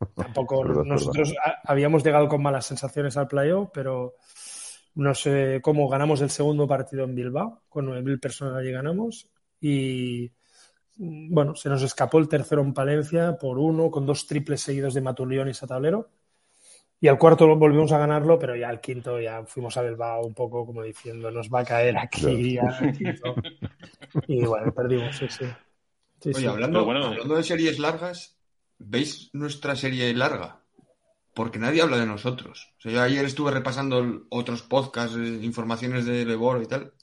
[0.17, 4.15] Tampoco verdad, nosotros ha- habíamos llegado con malas sensaciones al playoff, pero
[4.95, 9.29] no sé cómo ganamos el segundo partido en Bilbao, con 9.000 personas allí ganamos,
[9.61, 10.31] y
[10.97, 15.01] bueno, se nos escapó el tercero en Palencia por uno, con dos triples seguidos de
[15.01, 16.11] Matulión y Satablero.
[17.01, 20.25] Y al cuarto lo volvimos a ganarlo, pero ya al quinto ya fuimos a Bilbao
[20.25, 22.59] un poco como diciendo, nos va a caer aquí
[22.97, 23.35] quinto.
[24.27, 25.45] Y bueno, perdimos, sí, sí.
[26.21, 26.47] Sí, Oye, sí.
[26.47, 28.39] hablando, Pero bueno, hablando de series largas,
[28.79, 30.63] ¿veis nuestra serie larga?
[31.35, 32.73] Porque nadie habla de nosotros.
[32.79, 36.95] O sea, yo ayer estuve repasando otros podcasts, eh, informaciones de Leboro y tal.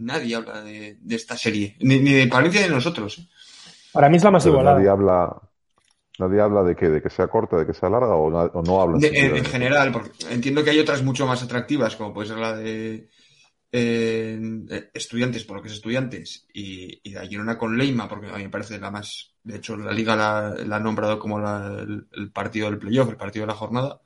[0.00, 3.18] Nadie habla de, de esta serie, ni, ni de Palencia ni de nosotros.
[3.18, 3.28] ¿eh?
[3.92, 4.76] Para mí es la más Pero igualada.
[4.76, 5.42] nadie habla,
[6.18, 8.62] nadie habla de que, de que sea corta, de que sea larga o, na- o
[8.62, 8.98] no habla.
[8.98, 9.50] De- en, en eso.
[9.50, 13.08] general, porque entiendo que hay otras mucho más atractivas, como puede ser la de
[13.72, 18.28] eh, eh, estudiantes, por lo que es estudiantes, y, y la Girona con Leima, porque
[18.28, 19.34] a mí me parece la más.
[19.42, 23.10] De hecho, la liga la, la ha nombrado como la- el, el partido del playoff,
[23.10, 24.00] el partido de la jornada.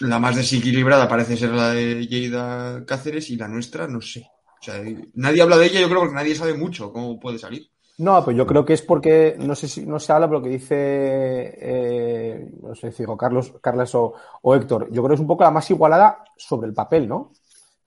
[0.00, 4.28] La más desequilibrada parece ser la de Lleida Cáceres y la nuestra, no sé.
[4.60, 4.82] O sea,
[5.14, 7.68] nadie habla de ella, yo creo, porque nadie sabe mucho cómo puede salir.
[7.98, 10.44] No, pues yo creo que es porque, no sé si no se habla, pero lo
[10.44, 15.14] que dice, eh, no sé si digo Carlos, Carlos o, o, Héctor, yo creo que
[15.14, 17.32] es un poco la más igualada sobre el papel, ¿no?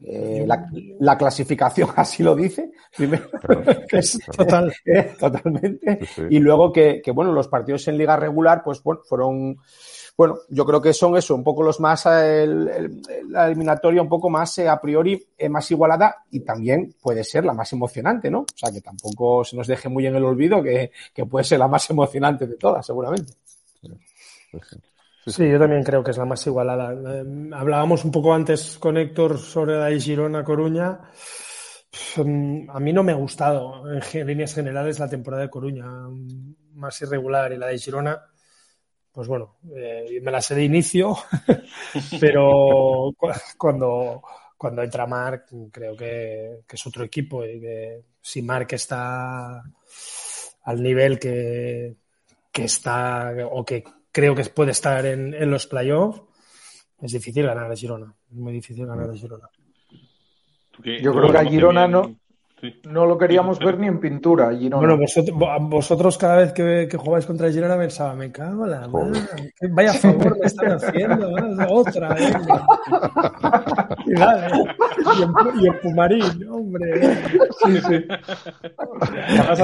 [0.02, 0.66] Eh, la,
[1.02, 3.30] la, clasificación así lo dice, primero,
[3.92, 4.74] Es total.
[4.86, 6.22] eh, totalmente, Sí, sí.
[6.32, 9.58] y luego que, que, bueno, los partidos en liga regular, pues bueno, fueron,
[10.20, 14.58] bueno, yo creo que son eso, un poco los más, la eliminatoria un poco más
[14.58, 18.40] eh, a priori eh, más igualada y también puede ser la más emocionante, ¿no?
[18.40, 20.92] O sea, que tampoco se nos deje muy en el olvido que,
[21.26, 23.32] puede ser la más emocionante de todas, seguramente.
[25.26, 26.92] Sí, yo también creo que es la más igualada.
[26.92, 31.00] Eh, hablábamos un poco antes con Héctor sobre la de Girona Coruña.
[32.18, 36.56] Mm, A mí no me ha gustado en líneas generales la temporada de Coruña, mm,
[36.74, 37.54] más irregular.
[37.54, 38.22] Y la de Girona,
[39.20, 41.14] pues bueno, eh, me la sé de inicio,
[42.22, 43.28] pero cu-
[43.58, 44.22] cuando,
[44.58, 49.62] cuando entra Marc, creo que, que es otro equipo y que si Marc está
[50.64, 51.98] al nivel que,
[52.50, 56.22] que está o que creo que puede estar en, en los playoffs,
[57.02, 58.16] es difícil ganar a Girona.
[58.32, 59.50] Es muy difícil ganar a Girona.
[60.72, 62.16] Tú que- Yo creo que a Girona no-
[62.62, 62.74] Sí.
[62.90, 64.78] No lo queríamos ver ni en pintura, Girona.
[64.86, 68.72] Bueno, vosotros, vo- vosotros cada vez que, que jugáis contra Girona pensaba, me cago en
[68.72, 69.20] la madre,
[69.72, 71.68] vaya favor me están haciendo, ¿no?
[71.74, 72.66] otra, venga.
[74.06, 74.64] Y dale.
[75.18, 77.16] Y en, y en Pumarín, hombre.
[77.66, 78.06] Sí, sí.
[79.38, 79.60] Además,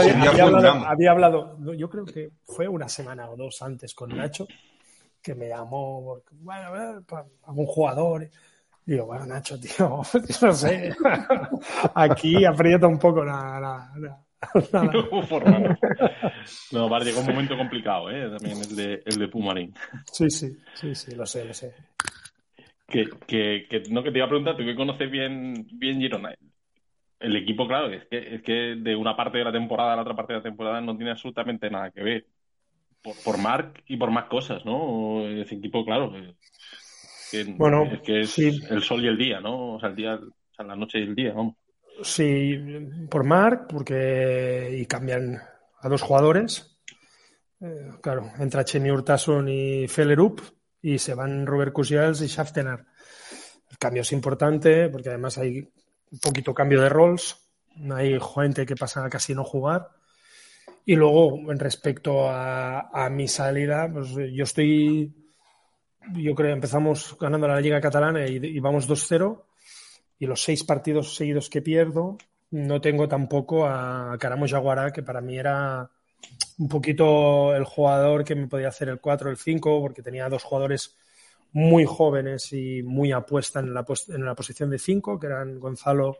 [0.87, 4.47] había, hablado, había yo creo que fue una semana o dos antes con Nacho,
[5.21, 8.29] que me llamó, porque, bueno, a ver, pa- algún jugador.
[8.85, 10.93] Digo, bueno, Nacho, tío, yo no sé.
[11.95, 13.59] Aquí aprieta un poco la.
[13.59, 13.91] la-
[14.71, 14.91] No.
[16.71, 18.29] No, vale, llegó un momento complicado, ¿eh?
[18.29, 19.73] También el de, el de Pumarín.
[20.11, 21.73] Sí, sí, sí, sí, lo sé, lo sé.
[22.87, 26.35] Que, que, que, no, que te iba a preguntar, tú que conoces bien, bien Girona.
[27.19, 30.01] El equipo, claro, es que, es que de una parte de la temporada a la
[30.03, 32.27] otra parte de la temporada no tiene absolutamente nada que ver.
[33.01, 35.27] Por, por Marc y por más cosas, ¿no?
[35.27, 36.13] Ese equipo, claro.
[37.33, 38.59] Eh, que, Bueno, que es sí.
[38.69, 39.75] el sol y el día, ¿no?
[39.75, 41.55] O sea, el día, o sea, la noche y el día, vamos.
[42.03, 42.57] Sí,
[43.09, 45.39] por Marc, porque y cambian
[45.79, 46.77] a dos jugadores.
[47.61, 50.41] Eh, claro, entra Chemi Urtasun y Fellerup
[50.81, 52.85] y se van Robert Kusials y Schaftenar.
[53.71, 57.37] El cambio es importante porque además hay un poquito cambio de roles.
[57.93, 59.89] Hay gente que pasa a casi no jugar.
[60.85, 65.11] Y luego, en respecto a, a mi salida, pues yo estoy,
[66.13, 69.43] yo creo, empezamos ganando la Liga Catalana y, vamos 2-0
[70.19, 72.17] y los seis partidos seguidos que pierdo,
[72.51, 75.89] no tengo tampoco a Caramo Jaguará, que para mí era
[76.57, 80.43] un poquito el jugador que me podía hacer el 4 el 5, porque tenía dos
[80.43, 80.95] jugadores
[81.51, 86.19] muy jóvenes y muy apuesta en la, en la posición de 5, que eran Gonzalo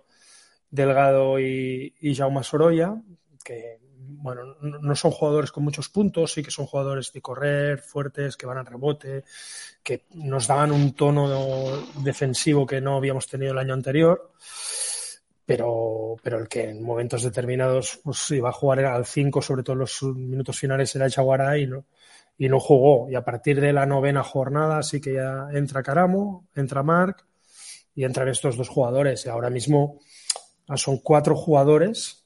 [0.69, 3.01] Delgado y, y Jaume Sorolla,
[3.43, 8.37] que bueno, no son jugadores con muchos puntos, sí que son jugadores de correr, fuertes,
[8.37, 9.23] que van al rebote,
[9.83, 14.31] que nos daban un tono defensivo que no habíamos tenido el año anterior,
[15.45, 19.63] pero, pero el que en momentos determinados pues, iba a jugar era al 5, sobre
[19.63, 21.85] todo en los minutos finales era Chaguará y no,
[22.37, 23.09] y no jugó.
[23.09, 27.25] Y a partir de la novena jornada sí que ya entra Caramo, entra Marc
[27.93, 29.25] y entran estos dos jugadores.
[29.25, 29.99] Y ahora mismo
[30.67, 32.24] ah, son cuatro jugadores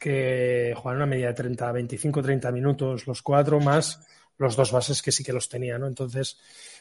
[0.00, 4.06] que juegan una media de 30, 25, 30 minutos los cuatro, más
[4.38, 5.86] los dos bases que sí que los tenía, ¿no?
[5.88, 6.38] Entonces,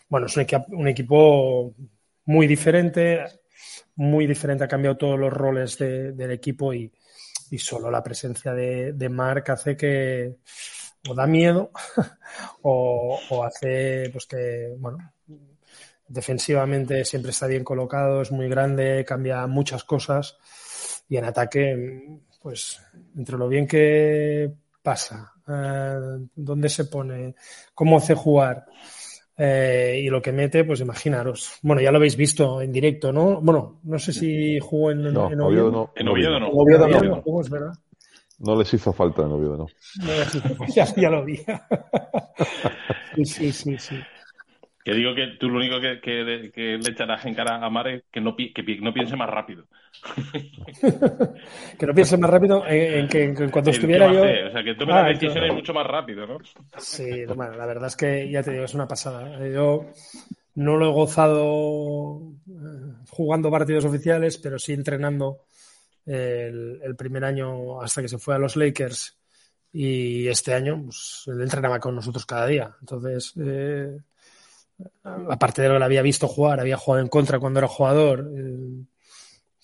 [0.09, 1.75] bueno, es un, equi- un equipo
[2.25, 3.25] muy diferente,
[3.95, 6.91] muy diferente, ha cambiado todos los roles de- del equipo y,
[7.51, 10.37] y solo la presencia de, de Marc hace que
[11.09, 11.71] o da miedo
[12.63, 14.97] o, o hace pues que, bueno,
[16.07, 20.37] defensivamente siempre está bien colocado, es muy grande, cambia muchas cosas
[21.07, 22.81] y en ataque, pues
[23.15, 27.35] entre lo bien que pasa, eh, dónde se pone,
[27.73, 28.65] cómo hace jugar
[29.37, 31.59] eh, y lo que mete, pues imaginaros.
[31.61, 33.39] Bueno, ya lo habéis visto en directo, ¿no?
[33.41, 35.91] Bueno, no sé si jugó en, No, en Oviedo no.
[35.95, 36.47] En no Oviedo no.
[36.47, 36.97] En Oviedo En no.
[36.97, 37.73] Oviedo no jugó, es verdad.
[38.39, 39.67] No les hizo falta en Oviedo, no.
[39.67, 41.39] No, ya, ya lo vi.
[43.15, 43.95] Sí, sí, sí, sí.
[44.89, 47.87] Que digo que tú lo único que, que, que le echarás en cara a Mar
[47.89, 49.67] es que no, pi- que pi- no piense más rápido.
[51.77, 54.21] Que no piense más rápido en, en que en El estuviera yo.
[54.23, 55.53] O sea, que tome Ah, las decisiones claro.
[55.53, 56.37] mucho más rápido, ¿no?
[56.77, 59.47] Sí, bueno, la verdad es que ya te digo, es una pasada.
[59.47, 59.85] Yo
[60.55, 65.45] no lo he gozado eh, jugando partidos oficiales, pero sí entrenando
[66.07, 69.19] el, el primer año hasta que se fue a los Lakers
[69.71, 72.75] y este año pues, él entrenaba con nosotros cada día.
[72.81, 73.97] Entonces, eh,
[75.03, 78.29] aparte de lo que había visto jugar, había jugado en contra cuando era jugador.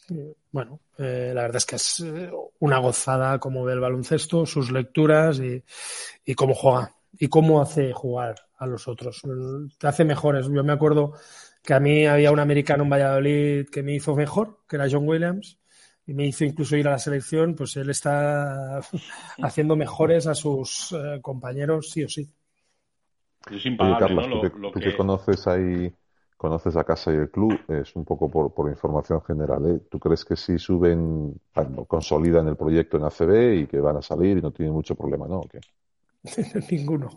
[0.10, 4.46] eh, bueno, eh, la verdad es que es eh, una gozada cómo ve el baloncesto,
[4.46, 5.64] sus lecturas y,
[6.26, 9.22] y cómo juega y cómo hace jugar a los otros.
[9.78, 10.48] Te hace mejores.
[10.48, 11.14] Yo me acuerdo
[11.64, 15.08] que a mí había un americano en Valladolid que me hizo mejor, que era John
[15.08, 15.58] Williams,
[16.06, 18.80] y me hizo incluso ir a la selección, pues él está
[19.42, 22.30] haciendo mejores a sus eh, compañeros sí o sí.
[23.52, 24.42] Es Oye, Carlos, ¿no?
[24.42, 24.92] tú, que, lo, tú que...
[24.92, 25.94] que conoces ahí
[26.38, 29.66] conoces la casa y el club, es un poco por, por información general.
[29.66, 29.80] ¿eh?
[29.90, 31.34] ¿Tú crees que si suben,
[31.88, 35.28] consolidan el proyecto en ACB y que van a salir y no tienen mucho problema,
[35.28, 35.40] no?
[35.40, 35.60] ¿O qué?
[36.72, 37.10] ninguno.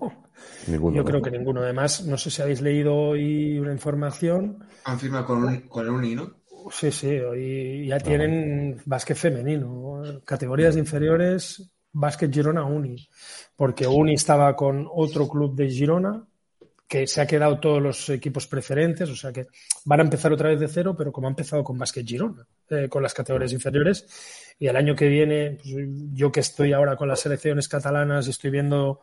[0.67, 0.97] ninguno.
[0.97, 1.09] Yo ¿no?
[1.09, 1.61] creo que ninguno.
[1.63, 4.65] Además, no sé si habéis leído hoy una información.
[4.85, 6.39] Han firmado con, un, con el Uni, ¿no?
[6.71, 8.83] Sí, sí, hoy ya tienen ah.
[8.85, 12.97] básquet femenino, categorías inferiores, básquet Girona Uni,
[13.57, 16.25] porque Uni estaba con otro club de Girona
[16.87, 19.49] que se ha quedado todos los equipos preferentes, o sea que
[19.85, 22.89] van a empezar otra vez de cero, pero como ha empezado con Basket Girona, eh,
[22.89, 24.07] con las categorías inferiores,
[24.59, 25.75] y el año que viene, pues,
[26.15, 29.03] yo que estoy ahora con las selecciones catalanas y estoy viendo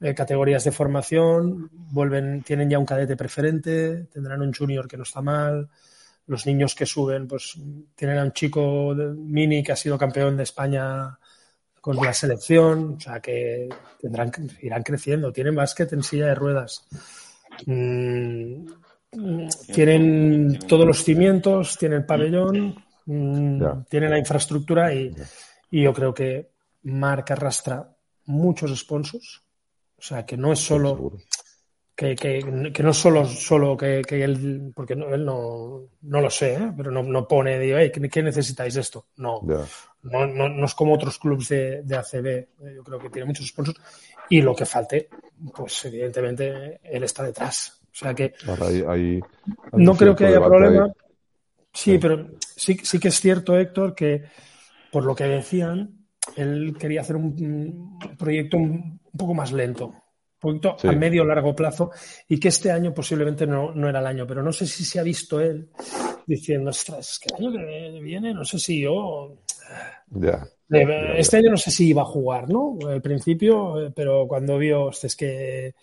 [0.00, 5.04] eh, categorías de formación, vuelven, tienen ya un cadete preferente, tendrán un junior que no
[5.04, 5.70] está mal,
[6.26, 7.58] los niños que suben, pues
[7.94, 11.18] tienen a un chico mini que ha sido campeón de España
[11.86, 13.68] con la selección, o sea que
[14.00, 16.84] tendrán, irán creciendo, tienen básquet en silla de ruedas.
[17.64, 18.66] Mm,
[19.72, 25.14] tienen todos los cimientos, tienen el pabellón, mm, tienen la infraestructura y,
[25.70, 26.50] y, yo creo que
[26.82, 27.88] Marc arrastra
[28.24, 29.44] muchos sponsors.
[29.96, 31.12] O sea que no es solo
[31.96, 36.28] que, que, que, no solo, solo que, que él, porque no, él no, no lo
[36.28, 36.72] sé, ¿eh?
[36.76, 39.06] pero no, no pone, digo, hey, ¿qué, necesitáis esto?
[39.16, 39.64] No, yeah.
[40.02, 43.48] no, no, no, es como otros clubes de, de, ACB, yo creo que tiene muchos
[43.48, 43.80] sponsors
[44.28, 45.08] y lo que falte,
[45.54, 47.80] pues evidentemente él está detrás.
[47.90, 49.20] O sea que hay, hay,
[49.72, 50.92] hay no creo que haya problema.
[51.72, 54.22] Sí, pero sí, sí que es cierto, Héctor, que
[54.92, 56.06] por lo que decían,
[56.36, 59.94] él quería hacer un, un proyecto un, un poco más lento
[60.38, 60.88] poquito sí.
[60.88, 61.90] a medio largo plazo
[62.28, 64.98] y que este año posiblemente no, no, era el año, pero no sé si se
[65.00, 65.70] ha visto él
[66.26, 69.36] diciendo, ostras, es que el año que viene no sé si yo...
[70.14, 70.46] Yeah.
[70.68, 72.78] Este año no sé si iba a jugar, ¿no?
[72.88, 75.74] Al principio, pero cuando vio, es que,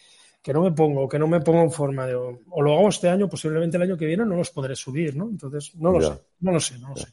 [0.41, 3.07] que no me pongo, que no me pongo en forma de, o lo hago este
[3.07, 5.29] año, posiblemente el año que viene no los podré subir, ¿no?
[5.29, 7.07] Entonces, no lo sé, no lo sé, no lo sé.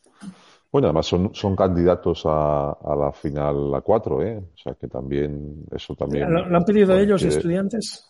[0.73, 4.39] Bueno, además son, son candidatos a, a, la final a cuatro, ¿eh?
[4.39, 6.33] O sea que también, eso también.
[6.33, 7.03] ¿Lo, lo han pedido porque...
[7.03, 8.09] ellos, estudiantes?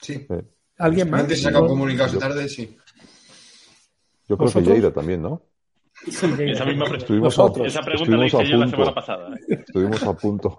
[0.00, 0.24] Sí.
[0.30, 0.42] Eh.
[0.78, 1.22] ¿Alguien más?
[1.22, 2.76] Antes sacado comunicados tarde, sí.
[4.28, 4.68] Yo creo ¿Vosotros?
[4.68, 5.42] que Lleida también, ¿no?
[6.08, 9.36] Sí, esa misma pregunta, esa pregunta la hice yo la semana pasada.
[9.48, 10.58] Estuvimos a punto.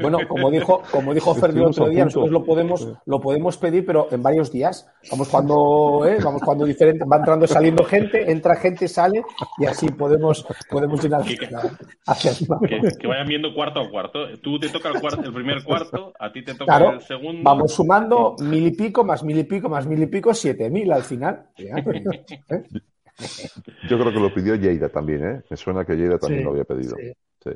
[0.00, 4.08] Bueno, como dijo, como dijo Ferdi otro día, nosotros lo podemos, lo podemos pedir, pero
[4.10, 4.88] en varios días.
[5.10, 6.18] Vamos cuando, ¿eh?
[6.22, 9.22] vamos cuando diferente, va entrando y saliendo gente, entra gente, sale,
[9.58, 11.36] y así podemos, podemos llenar que,
[12.06, 14.38] hacia que, que, vayan viendo cuarto a cuarto.
[14.40, 17.42] Tú te toca el, cuarto, el primer cuarto, a ti te toca claro, el segundo.
[17.42, 20.90] Vamos sumando mil y pico, más mil y pico, más mil y pico, siete mil
[20.92, 21.48] al final.
[21.56, 22.62] ¿Eh?
[23.88, 25.42] Yo creo que lo pidió Lleida también, ¿eh?
[25.50, 26.96] Me suena que Lleida también sí, lo había pedido.
[26.96, 27.12] Sí.
[27.42, 27.50] sí.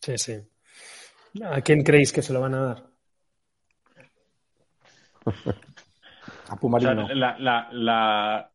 [0.00, 0.50] sí, sí.
[1.44, 2.90] ¿A quién creéis que se lo van a dar?
[6.48, 7.04] a Pumarino.
[7.04, 8.50] O sea, la, la, la,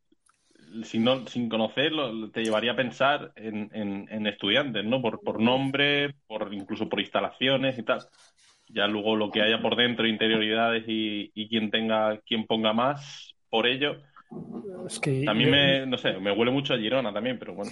[0.84, 5.02] sin, no, sin conocerlo, te llevaría a pensar en, en, en, estudiantes, ¿no?
[5.02, 8.00] Por, por nombre, por incluso por instalaciones y tal.
[8.68, 13.36] Ya luego lo que haya por dentro, interioridades y, y quien tenga, quien ponga más
[13.50, 13.98] por ello.
[14.88, 17.72] Es que a mí me, no sé, me huele mucho a Girona también, pero bueno.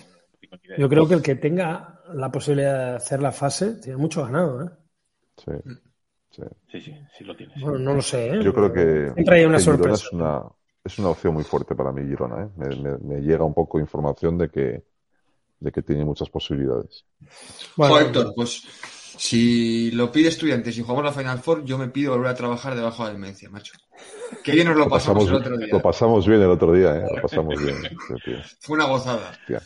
[0.78, 4.64] Yo creo que el que tenga la posibilidad de hacer la fase tiene mucho ganado,
[4.64, 4.70] ¿eh?
[5.38, 5.52] Sí.
[6.32, 6.42] Sí,
[6.72, 7.62] sí, sí, sí lo tienes.
[7.62, 8.44] Bueno, no lo sé, ¿eh?
[8.44, 10.06] Yo creo que, Siempre hay una que sorpresa.
[10.06, 10.42] Es una,
[10.84, 12.44] es una opción muy fuerte para mí, Girona.
[12.44, 12.50] ¿eh?
[12.56, 14.84] Me, me, me, llega un poco información de que,
[15.60, 17.06] de que tiene muchas posibilidades.
[17.76, 18.64] Bueno, Joder, Héctor, pues
[19.18, 22.76] si lo pide estudiantes y jugamos la Final Four, yo me pido volver a trabajar
[22.76, 23.74] debajo de la demencia, macho.
[24.44, 25.68] Qué bien nos lo pasamos, lo pasamos el otro día.
[25.72, 27.06] Lo pasamos bien el otro día, ¿eh?
[27.16, 27.78] Lo pasamos bien.
[28.60, 29.30] Fue una gozada.
[29.30, 29.62] Hostia.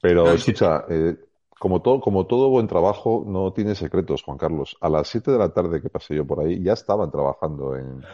[0.00, 1.16] Pero no, escucha, eh,
[1.58, 4.76] como todo, como todo buen trabajo, no tiene secretos, Juan Carlos.
[4.80, 8.04] A las 7 de la tarde que pasé yo por ahí, ya estaban trabajando en,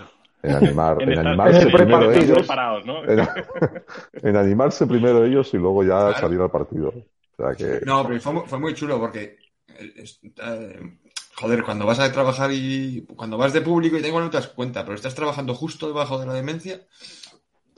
[0.43, 2.49] en animar, en, en animarse primero ellos.
[2.85, 3.05] ¿no?
[3.05, 3.21] en,
[4.23, 6.19] en, animarse primero ellos y luego ya claro.
[6.19, 6.89] salir al partido.
[6.89, 7.85] O sea que...
[7.85, 9.39] No, pero fue, fue muy chulo porque
[9.79, 10.99] eh,
[11.35, 14.37] joder, cuando vas a trabajar y cuando vas de público y da igual no te
[14.37, 16.81] das cuenta, pero estás trabajando justo debajo de la demencia.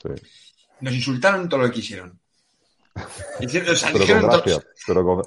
[0.02, 0.10] Sí.
[0.80, 2.20] Nos insultaron todo lo que quisieron.
[3.40, 4.64] Hicieron, o sea, pero, con gracia, todo...
[4.86, 5.22] pero, con,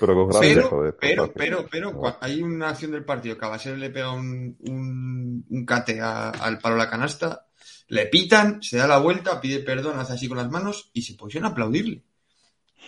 [0.00, 0.96] pero con gracia, pero, joder.
[0.98, 2.16] Pero, pero, pero, no.
[2.20, 6.30] hay una acción del partido que a Basel le pega un, un, un cate a,
[6.30, 7.46] al palo de la canasta,
[7.88, 11.14] le pitan, se da la vuelta, pide perdón, hace así con las manos y se
[11.14, 12.02] posiciona a aplaudirle.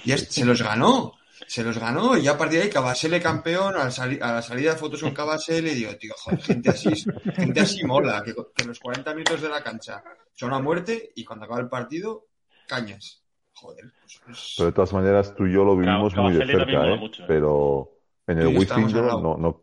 [0.04, 1.12] Y es- se los ganó.
[1.48, 4.34] Se los ganó y ya a partir de ahí Cabasele campeón, a la, sali- a
[4.34, 6.90] la salida de fotos con Cabasele, digo, tío, joder, gente así,
[7.34, 10.04] gente así mola, que, que los 40 minutos de la cancha
[10.34, 12.26] son a muerte y cuando acaba el partido,
[12.68, 13.21] cañas.
[13.62, 16.46] Joder, pues, pues- Pero de todas maneras, tú y yo lo vivimos Claro, muy de
[16.46, 16.96] cerca, ¿eh?
[16.98, 17.26] mucho, ¿eh?
[17.28, 17.90] Pero
[18.26, 19.62] en el wifi no,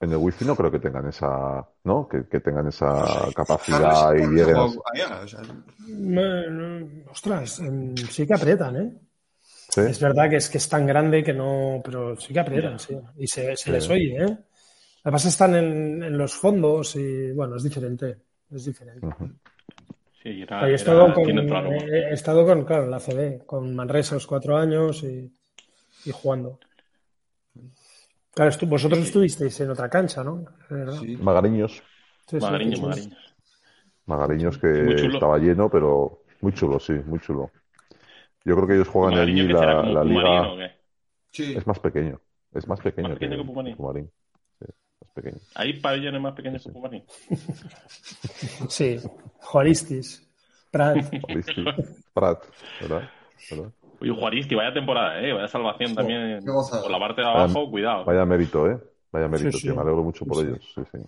[0.00, 2.08] en el wifi no creo que tengan esa, ¿no?
[2.08, 4.68] Que, que tengan esa capacidad y lleguen a...
[4.68, 5.40] jugó allá, o sea,
[5.78, 8.92] Bueno, ostras, em, sí que aprietan, ¿eh?
[9.68, 9.80] ¿Sí?
[9.82, 12.96] Es verdad que es que es tan grande que no, pero sí que aprietan, sí.
[13.18, 14.38] Y se, se les oye, ¿eh?
[15.04, 18.16] Además están en, en los fondos y bueno, es diferente.
[18.50, 19.06] Es diferente.
[20.42, 24.56] Era, he era- estado con, he estado con, claro, la CB, con Manresa los cuatro
[24.56, 25.30] años y,
[26.04, 26.58] y jugando.
[28.34, 30.44] Claro, estu- vosotros estuvisteis en otra cancha, ¿no?
[31.00, 31.16] Sí.
[31.16, 31.82] Magariños,
[32.28, 32.82] Sí, sí, Magariño, sí.
[32.82, 33.16] Magariño.
[34.06, 37.50] Magariños Muy que estaba lleno, pero muy chulo, sí, muy chulo.
[38.44, 40.52] Yo creo que ellos juegan Magariño allí la, la liga...
[40.52, 40.70] ¿o qué?
[41.32, 41.54] Sí.
[41.56, 42.20] Es más pequeño,
[42.52, 44.10] es más pequeño, Más pequeño que, que Pumarín.
[45.16, 45.38] Pequeño.
[45.54, 47.02] Hay pabellones más pequeños que Pumarín.
[48.68, 48.98] Sí,
[49.40, 50.22] Juaristis,
[50.70, 50.96] Prat.
[51.28, 51.64] Listi,
[52.12, 52.44] Prat,
[52.80, 53.08] ¿verdad?
[53.50, 53.70] ¿verdad?
[54.00, 55.32] Oye, Juaristi, vaya temporada, ¿eh?
[55.32, 56.40] Vaya salvación también.
[56.44, 58.04] Por la parte de abajo, cuidado.
[58.04, 58.78] Vaya mérito, ¿eh?
[59.10, 59.62] Vaya mérito, Sí, sí.
[59.68, 60.42] tío, me alegro mucho por Sí.
[60.48, 60.72] ellos.
[60.74, 60.98] Sí, sí.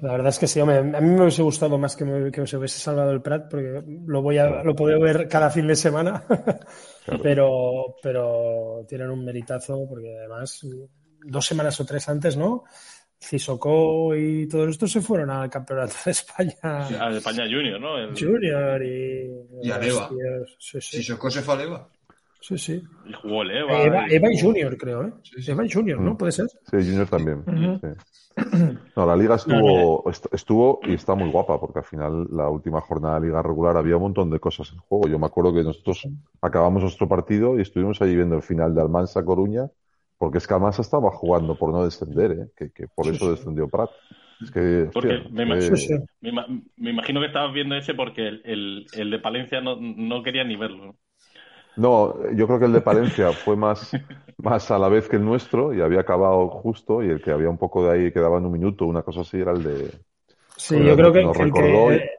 [0.00, 2.46] La verdad es que sí, hombre, a mí me hubiese gustado más que, me, que
[2.46, 5.74] se hubiese salvado el Prat, porque lo voy a, lo puedo ver cada fin de
[5.74, 6.22] semana,
[7.22, 10.64] pero, pero tienen un meritazo, porque además
[11.24, 12.62] dos semanas o tres antes, ¿no?
[13.20, 17.98] Cisocó y todo esto se fueron al campeonato de España A España Junior, ¿no?
[17.98, 19.30] El- Junior y...
[19.62, 20.04] Y a Leva.
[20.04, 21.88] Hostias, Sí, sí, se fue a Leva.
[22.40, 22.82] sí, sí.
[23.06, 23.82] y jugó el Eva.
[23.82, 25.12] Eva, y- Eva y Junior, creo, ¿eh?
[25.22, 25.50] Sí, sí.
[25.50, 26.12] Eva y Junior, ¿no?
[26.12, 26.16] Mm.
[26.16, 26.46] ¿Puede ser?
[26.48, 27.42] Sí, Junior también.
[27.82, 27.88] Sí.
[28.94, 32.80] No, la liga estuvo, est- estuvo y está muy guapa, porque al final la última
[32.80, 35.08] jornada de liga regular había un montón de cosas en juego.
[35.08, 36.06] Yo me acuerdo que nosotros
[36.40, 39.68] acabamos nuestro partido y estuvimos allí viendo el final de Almansa Coruña,
[40.18, 42.50] porque es que Almansa estaba jugando por no descender, ¿eh?
[42.56, 43.30] que, que por Sí, eso sí.
[43.30, 43.90] descendió Prat.
[44.42, 45.94] Es que, Porque hostia, me eh, imagino- Sí, sí.
[46.20, 46.46] Me, ima-
[46.76, 50.44] me imagino que estabas viendo ese porque el, el, el de Palencia no, no quería
[50.44, 50.98] ni verlo.
[51.76, 52.14] ¿no?
[52.34, 53.98] Yo creo que el de Palencia fue más,
[54.38, 57.50] más a la vez que el nuestro y había acabado justo y el que había
[57.50, 60.00] un poco de ahí quedaba en un minuto, una cosa así, era el de...
[60.56, 62.17] Sí, yo creo que, nos que el que-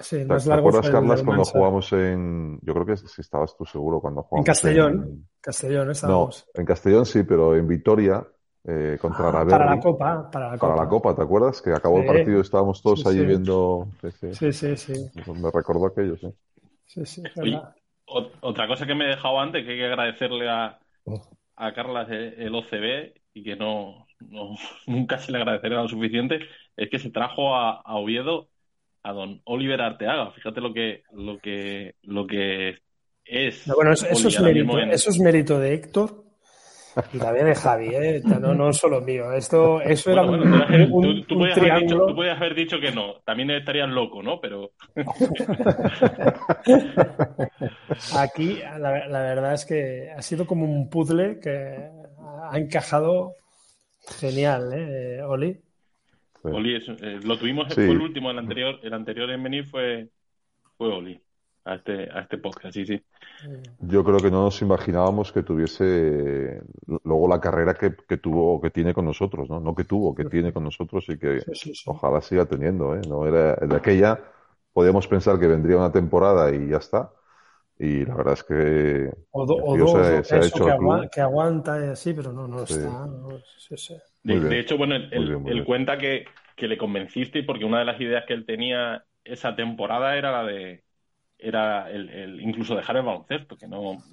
[0.00, 2.58] sí, el ¿Te, más te largo acuerdas, del cuando jugamos en...
[2.62, 5.26] Yo creo que si estabas tú seguro cuando jugamos Castellón.
[5.40, 6.48] Castellón No, estábamos.
[6.54, 8.26] en Castellón sí, pero en Vitoria
[8.64, 10.68] eh, contra Ah, Araberri, para la Copa, para la Copa.
[10.68, 11.62] para la Copa, ¿te acuerdas?
[11.62, 13.26] Que acabó el partido y estábamos todos Sí, allí sí.
[13.26, 13.88] viendo...
[14.32, 14.76] Sí, sí.
[14.76, 15.10] Sí.
[15.34, 16.28] Me recordó aquello, sí.
[16.86, 17.60] sí, sí, Oye,
[18.06, 21.18] otra cosa que me he dejado antes, que hay que agradecerle a, Oh.
[21.56, 24.54] a Carlas eh, el OCB y que no, no-
[24.86, 26.40] nunca se le agradecerá lo suficiente,
[26.76, 28.49] es que se trajo a, a Oviedo
[29.02, 30.30] a don Oliver Arteaga.
[30.32, 32.78] Fíjate lo que, lo que, lo que
[33.24, 33.66] es.
[33.66, 36.24] No, bueno, eso, es mérito, en- eso es mérito de Héctor
[37.12, 38.20] y también de Javi, ¿eh?
[38.24, 39.32] no, no solo mío.
[39.32, 42.06] Esto, eso era Bueno, un, bueno, tú- un- tú, tú un podías haber dicho, triángulo.
[42.08, 43.14] tú podías haber dicho que no.
[43.24, 44.40] También estarías loco, ¿no?
[44.40, 44.72] Pero
[48.16, 51.88] Aquí la, la verdad es que ha sido como un puzzle que
[52.50, 53.34] ha encajado
[54.18, 55.60] genial, ¿eh, Oli?
[56.42, 56.48] Sí.
[56.48, 57.74] Oli, es- eh, lo tuvimos, Sí.
[57.74, 60.08] fue el último, el anterior, el anterior en venir fue,
[60.78, 61.20] fue Oli,
[61.64, 63.02] a este, a este podcast, sí, sí.
[63.80, 65.84] Yo creo que no nos imaginábamos que tuviese
[66.56, 66.62] eh,
[67.04, 69.60] luego la carrera que, que tuvo o que tiene con nosotros, ¿no?
[69.60, 71.82] No que tuvo, que tiene con nosotros y que Sí, sí, sí.
[71.86, 73.00] ojalá siga teniendo, ¿eh?
[73.08, 74.18] No era de aquella
[74.72, 77.12] podíamos pensar que vendría una temporada y ya está.
[77.78, 80.64] Y la verdad es que O, do- dos, se, o se ha hecho
[81.10, 82.74] que, aguanta y así, pero no, no Sí.
[82.74, 83.06] está.
[83.06, 83.28] no,
[83.58, 83.96] sí, sí.
[84.22, 84.40] De, Muy bien.
[84.40, 85.64] de hecho, bueno, él, Muy él- bien, muy él bien.
[85.64, 86.24] cuenta que,
[86.56, 90.44] que le convenciste porque una de las ideas que él tenía esa temporada era la
[90.44, 90.84] de,
[91.38, 94.04] era el, el incluso dejar el baloncesto, que no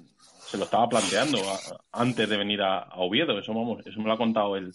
[0.44, 4.06] se lo estaba planteando a- antes de venir a, a Oviedo, eso, vamos, eso me
[4.06, 4.72] lo ha contado él,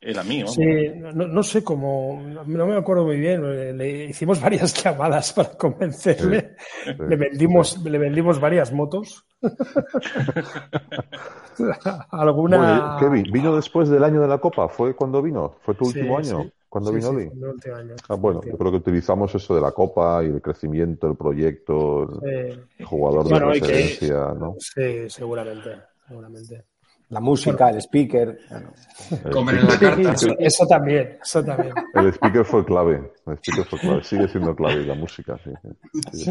[0.00, 0.56] él a mí, vamos.
[0.56, 0.64] Sí,
[0.96, 3.42] no, no sé cómo, no me acuerdo muy bien.
[3.42, 6.56] Le, le hicimos varias llamadas para convencerle.
[6.86, 9.26] Sí, Le vendimos, le vendimos varias motos.
[12.10, 12.56] Alguna.
[12.58, 13.22] Bueno, ¿qué vi?
[13.30, 14.68] ¿Vino después del año de la Copa?
[14.68, 15.56] ¿Fue cuando vino?
[15.62, 16.30] ¿Fue tu Sí, último sí.
[16.32, 16.50] año?
[16.68, 17.26] ¿Cuándo Sí, vino sí, Oli?
[17.26, 17.94] fue mi último año.
[18.08, 22.20] Ah, bueno, yo creo que utilizamos eso de la Copa y el crecimiento, el proyecto,
[22.22, 24.56] el Sí, jugador Bueno, de que- referencia, ¿no?
[24.58, 25.70] sí, seguramente,
[26.08, 26.64] seguramente.
[27.10, 28.38] La música, el speaker.
[28.50, 28.72] bueno.
[29.24, 30.12] El Comer en la carta.
[30.12, 31.74] Eso, eso también, eso también.
[31.94, 36.24] El speaker fue clave, el speaker fue clave, sigue siendo clave la música, sí.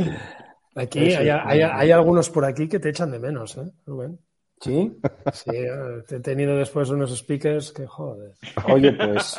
[0.76, 4.20] Aquí hay, hay, hay algunos por aquí que te echan de menos, ¿eh, Rubén?
[4.64, 5.00] ¿Sí?
[5.34, 8.34] Sí, he tenido después unos speakers que joder.
[8.68, 9.38] Oye, pues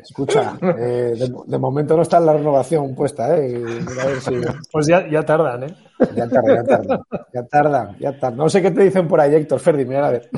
[0.00, 3.80] Escucha, eh, de, de momento no está la renovación puesta, ¿eh?
[4.00, 4.40] A ver si-
[4.70, 5.74] Pues ya, ya tardan, ¿eh?
[6.14, 7.00] Ya tarda, ya tarda,
[7.34, 8.36] ya tarda, ya tarda.
[8.36, 10.30] No sé qué te dicen por ahí, Héctor, Ferdi, mira a ver.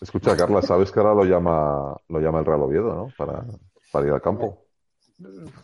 [0.00, 3.12] Escucha, Carla, ¿sabes que ahora lo llama, lo llama el Real Oviedo, ¿no?
[3.16, 3.44] Para,
[3.90, 4.63] para ir al campo.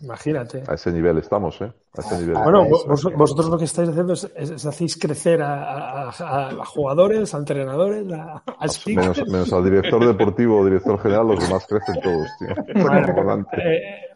[0.01, 0.62] Imagínate.
[0.68, 1.72] A ese nivel estamos, ¿eh?
[1.96, 2.34] A ese nivel.
[2.34, 6.64] Bueno, eso, vos- vosotros lo que estáis haciendo es, es- es hacéis crecer a, a-
[6.64, 8.66] jugadores, a entrenadores, a, a.
[8.86, 12.48] Menos, menos al director deportivo o director general, los demás crecen todos, tío.
[12.82, 13.57] Bueno, Importante.
[13.57, 14.09] eh,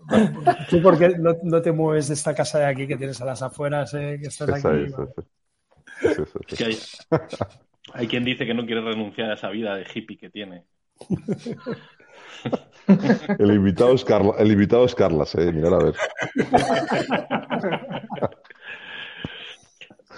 [0.70, 3.42] tú porque no, no te mueves de esta casa de aquí que tienes a las
[3.42, 4.84] afueras, eh, que estás aquí.
[4.84, 5.14] es, esa es.
[6.00, 6.56] Sí, sí, sí.
[6.56, 6.78] Que hay,
[7.92, 10.64] hay quien dice que no quiere renunciar a esa vida de hippie que tiene.
[13.38, 15.52] El invitado es Carla, el invitado es Carlas, eh.
[15.52, 15.94] Mirad a ver.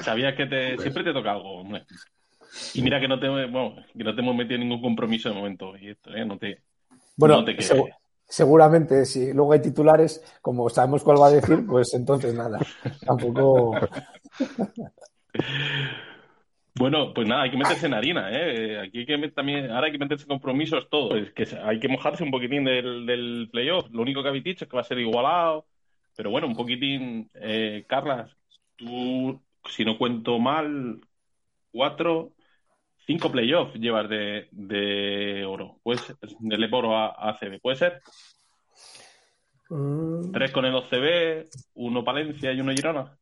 [0.02, 1.84] Sabías que te, siempre te toca algo, hombre.
[2.74, 5.34] Y mira que no te, bueno, que no te hemos metido en ningún compromiso de
[5.34, 5.76] momento.
[5.76, 6.24] Y esto, ¿eh?
[6.24, 6.60] No te,
[7.16, 7.72] Bueno, no te quedes.
[7.72, 7.88] segu-
[8.28, 12.58] seguramente si luego hay titulares, como sabemos cuál va a decir, pues entonces nada.
[13.04, 13.78] Tampoco.
[16.78, 18.78] Bueno, pues nada, hay que meterse en harina, ¿eh?
[18.80, 21.16] Aquí hay que también, ahora hay que meterse en compromisos todo.
[21.16, 23.88] Es que hay que mojarse un poquitín del, del playoff.
[23.90, 25.66] Lo único que habéis dicho es que va a ser igualado.
[26.16, 28.30] Pero bueno, un poquitín, eh, Carlas,
[28.76, 31.00] tú, si no cuento mal,
[31.72, 32.32] cuatro,
[33.06, 35.78] cinco playoffs llevas de, de oro.
[35.82, 38.02] Pues del oro a, a ACB, ¿puede ser?
[39.70, 43.16] Mm, Tres con el OCB, uno Palencia y uno Girona.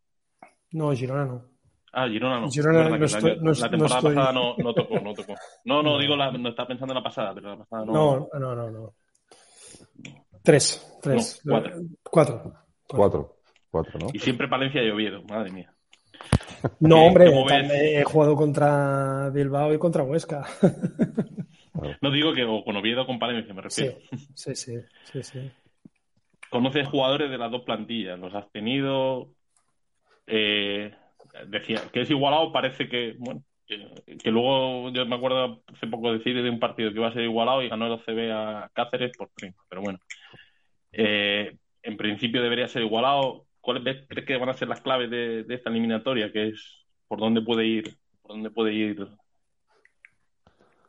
[0.72, 1.53] no, Girona no.
[1.96, 2.50] Ah, Girona no.
[2.50, 5.34] Girona no estoy- la, no- la no temporada estoy- pasada no, no tocó, no tocó.
[5.64, 5.98] No, no, No.
[5.98, 7.92] digo, la, no estaba pensando en la pasada, pero la pasada no.
[7.92, 8.94] No, no, no, no.
[10.42, 11.40] Tres, tres.
[11.44, 11.72] No, cuatro.
[12.10, 12.54] Cuatro.
[12.86, 13.36] Cuatro.
[13.70, 14.06] Cuatro, ¿no?
[14.12, 15.72] Y siempre Palencia y Oviedo, madre mía.
[16.80, 20.46] No, Eh, hombre, he jugado contra Bilbao y contra Huesca.
[22.00, 23.98] No digo que o con Oviedo o con Palencia, me Sí, refiero.
[24.34, 24.78] sí, sí,
[25.12, 25.50] sí, sí.
[26.50, 29.28] Conoces jugadores de las dos plantillas, los has tenido.
[30.26, 30.94] Eh,
[31.48, 33.88] decía que es igualado, parece que, bueno, que,
[34.22, 37.22] que luego yo me acuerdo hace poco decir de un partido que iba a ser
[37.24, 39.98] igualado y ganó el OCB a Cáceres por 30, pero bueno.
[40.92, 43.46] Eh, en principio debería ser igualado.
[43.60, 46.30] ¿Cuáles ves- crees que van a ser las claves de, de esta eliminatoria?
[46.30, 49.06] Que es por dónde puede ir, por dónde puede ir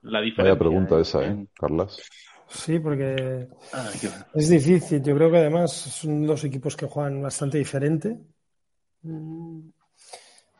[0.02, 0.44] la diferencia.
[0.54, 2.02] Vaya pregunta esa, ¿eh, Carlas?
[2.48, 3.90] Sí, porque Ah,
[4.36, 5.02] es difícil.
[5.02, 8.18] Yo creo que además son dos equipos que juegan bastante diferente.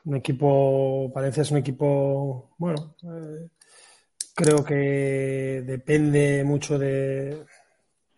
[0.06, 3.50] Un equipo, Valencia es un equipo, bueno, eh,
[4.36, 7.44] creo que depende mucho de,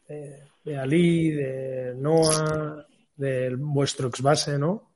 [0.07, 2.85] de, de Ali, de Noah,
[3.15, 4.91] de vuestro ex base, ¿no?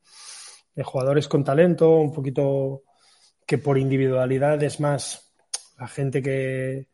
[0.74, 2.82] De jugadores con talento, un poquito
[3.46, 5.32] que por individualidad es más
[5.78, 6.88] la gente que,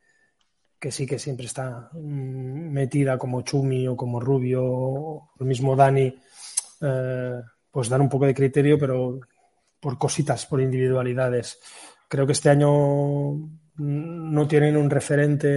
[0.79, 5.77] que sí que siempre está mm, metida como Chumi o como Rubio, o el mismo
[5.77, 6.15] Dani,
[6.81, 7.41] eh,
[7.71, 9.21] pues dan un poco de criterio, pero
[9.81, 11.59] por cositas, por individualidades.
[12.09, 12.71] Creo que este año
[13.77, 15.49] no tienen un referente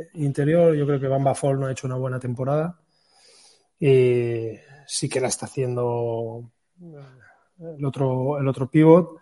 [0.00, 0.74] eh, interior.
[0.74, 2.78] Yo creo que Bamba Fall no ha hecho una buena temporada.
[3.78, 4.50] Y
[4.86, 9.18] sí que la está haciendo eh, el otro, el otro pivot.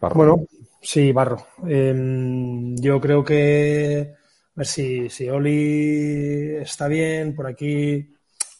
[0.00, 0.14] Barro.
[0.14, 0.46] Bueno,
[0.80, 1.46] sí, Barro.
[1.66, 4.18] Eh, yo creo que
[4.58, 8.12] a ver si, si Oli está bien, por aquí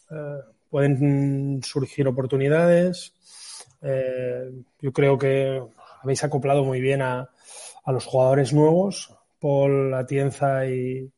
[0.09, 0.39] eh,
[0.69, 3.13] pueden surgir oportunidades.
[3.81, 4.51] Eh,
[4.81, 5.61] yo creo que
[6.01, 7.29] habéis acoplado muy bien a,
[7.83, 9.15] a los jugadores nuevos.
[9.39, 11.09] Paul, Atienza y,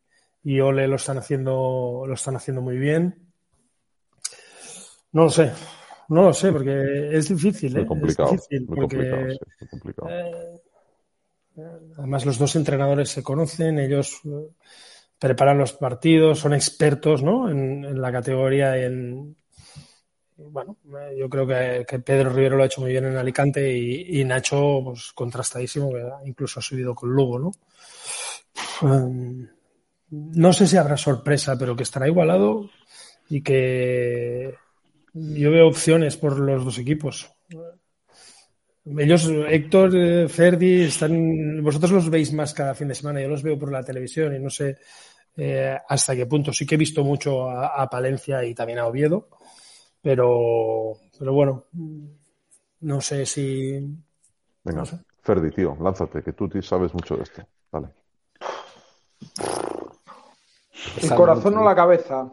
[0.44, 3.16] y Ole lo están haciendo, lo están haciendo muy bien.
[5.14, 5.52] No lo sé,
[6.10, 7.86] no lo sé, porque es difícil, ¿eh?
[7.86, 8.34] Complicado.
[8.34, 10.10] Es difícil Muy porque, complicado, sí, muy complicado.
[10.10, 10.62] eh,
[11.98, 14.22] Además, los dos entrenadores se conocen, ellos
[15.20, 17.50] preparan los partidos, son expertos ¿no?
[17.50, 18.80] en, en la categoría.
[18.80, 19.36] y En,
[20.50, 24.24] bueno, eh, yo creo que, Pedro Rivero lo ha hecho muy bien en Alicante y,
[24.24, 27.52] Nacho, pues contrastadísimo, que incluso ha subido con Lugo, ¿no?
[28.82, 29.48] Um,
[30.10, 32.70] no sé si habrá sorpresa, pero que estará igualado
[33.30, 34.56] y que
[35.14, 37.32] yo veo opciones por los dos equipos.
[38.84, 43.44] Ellos, Héctor, eh, Ferdi, están, vosotros los veis más cada fin de semana, yo los
[43.44, 44.78] veo por la televisión y no sé
[45.38, 46.52] eh, hasta qué punto.
[46.52, 49.30] Sí que he visto mucho a, Palencia y también a Oviedo,
[50.02, 51.66] pero, pero bueno,
[52.82, 53.74] no sé si...
[54.64, 55.00] Venga, no sé.
[55.22, 57.44] Ferdi, tío, lánzate, que tú sabes mucho de esto.
[57.72, 57.90] Vale.
[61.02, 62.28] El corazón o la cabeza.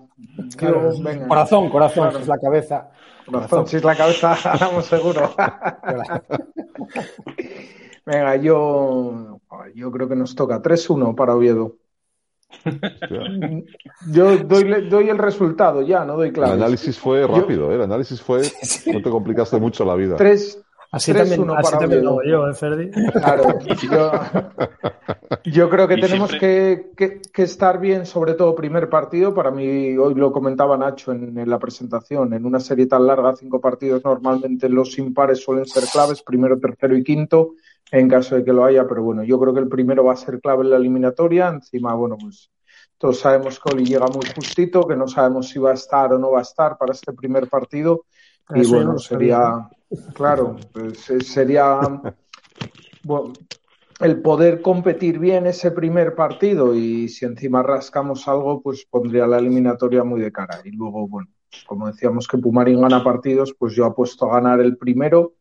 [0.56, 1.28] Claro, Yo, venga.
[1.28, 2.18] Corazón, corazón, Claro.
[2.18, 2.90] es la cabeza.
[3.26, 5.34] Corazón, si es la cabeza, ganamos seguro.
[8.06, 9.40] Venga, yo,
[9.74, 11.76] yo creo que nos toca 3-1 para Oviedo.
[14.10, 16.54] Yo doy, doy el resultado ya, no doy claro.
[16.54, 17.76] El análisis fue rápido, ¿eh?
[17.76, 18.42] el análisis fue.
[18.92, 20.16] No te complicaste mucho la vida.
[20.16, 22.90] Tres, Así 3-1 también, así para también lo yo, ¿eh, Ferdi?
[22.90, 23.44] Claro,
[23.92, 24.10] yo,
[25.44, 29.34] yo creo que Y tenemos siempre- que, que- que estar bien, sobre todo primer partido.
[29.34, 33.36] Para mí, hoy lo comentaba Nacho en, en la presentación, en una serie tan larga,
[33.36, 37.50] cinco partidos, normalmente los impares suelen ser claves, primero, tercero y quinto,
[37.90, 38.86] en caso de que lo haya.
[38.86, 41.48] Pero bueno, yo creo que el primero va a ser clave en la eliminatoria.
[41.48, 42.50] Encima, bueno, pues
[42.98, 46.18] todos sabemos que Oli llega muy justito, que no sabemos si va a estar o
[46.18, 48.04] no va a estar para este primer partido.
[48.54, 49.68] Y Eso bueno, sería,
[50.14, 51.80] claro, pues, eh, sería
[53.04, 53.32] bueno,
[54.00, 59.38] el poder competir bien ese primer partido y si encima rascamos algo, pues pondría la
[59.38, 60.60] eliminatoria muy de cara.
[60.64, 61.28] Y luego, bueno,
[61.66, 65.34] como decíamos que Pumarín gana partidos, pues yo apuesto a ganar el primero,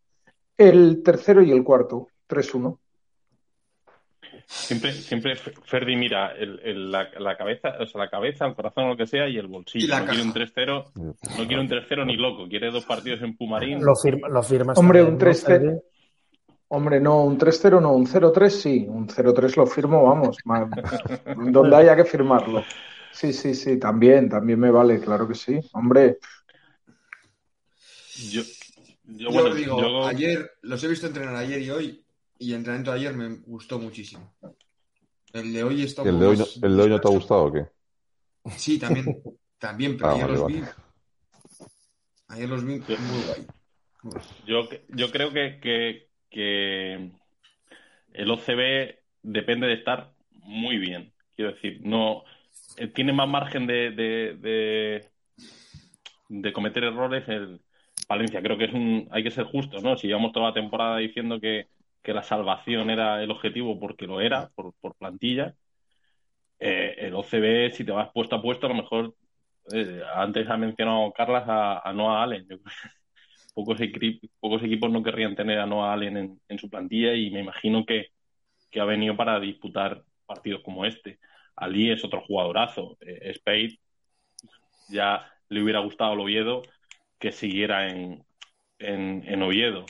[0.58, 2.78] el tercero y el cuarto, 3-1.
[4.46, 8.86] Siempre, siempre Ferdi mira el, el- la, la cabeza, o sea, la cabeza, el corazón
[8.86, 9.86] o lo que sea y el bolsillo.
[9.86, 10.46] Y la no quiere un caja.
[10.56, 13.84] 3-0, no quiere un 3-0 ni loco, quiere dos partidos en Pumarín.
[13.84, 14.78] Lo, firma, lo firmas.
[14.78, 15.46] Hombre, un ¿no, 3-0.
[15.46, 15.78] Ferdi?
[16.70, 20.38] Hombre, no, un 3-0 no, un 0-3 sí, un 0-3 lo firmo, vamos,
[21.52, 22.64] donde haya que firmarlo.
[23.12, 25.60] Sí, sí, sí, también, también me vale, claro que sí.
[25.74, 26.18] Hombre,
[28.30, 28.42] Yo,
[29.06, 32.04] yo, Yo bueno, digo, yo- ayer, los he visto entrenar ayer y hoy,
[32.40, 34.34] y el entrenamiento de ayer me gustó muchísimo.
[35.34, 37.08] El de hoy está un ¿El poco de, hoy no, ¿El de hoy no te
[37.08, 37.66] ha gustado o qué?
[38.56, 39.06] Sí, también,
[39.60, 40.62] también, pero Ah, ayer vale, los vale.
[40.62, 40.64] vi.
[42.30, 43.48] Ayer los vi muy guay.
[44.46, 47.12] Yo, yo creo que, que, que
[48.14, 51.14] el OCB depende de estar muy bien.
[51.36, 52.24] Quiero decir, no
[52.78, 55.06] eh, tiene más margen de, de, de,
[56.30, 57.60] de cometer errores el
[58.08, 58.42] Valencia.
[58.42, 59.98] Creo que es un, hay que ser justos, ¿no?
[59.98, 61.68] Si llevamos toda la temporada diciendo que,
[62.08, 65.56] que la salvación era el objetivo porque lo era, por, por plantilla,
[66.60, 69.14] eh, el OCB, si te vas puesto a puesto, a lo mejor
[69.74, 72.48] eh, antes ha mencionado Carlas a, a Noah Allen.
[73.54, 77.30] Pocos, equi- pocos equipos no querrían tener a Noah Allen en, en su plantilla y
[77.32, 78.08] me imagino que,
[78.72, 81.20] que ha venido para disputar partidos como este.
[81.56, 82.98] Ali es otro jugadorazo.
[83.02, 83.80] Eh, Spade
[84.90, 86.62] ya le hubiera gustado al Oviedo
[87.20, 88.24] que siguiera en,
[88.80, 89.86] en, en Oviedo.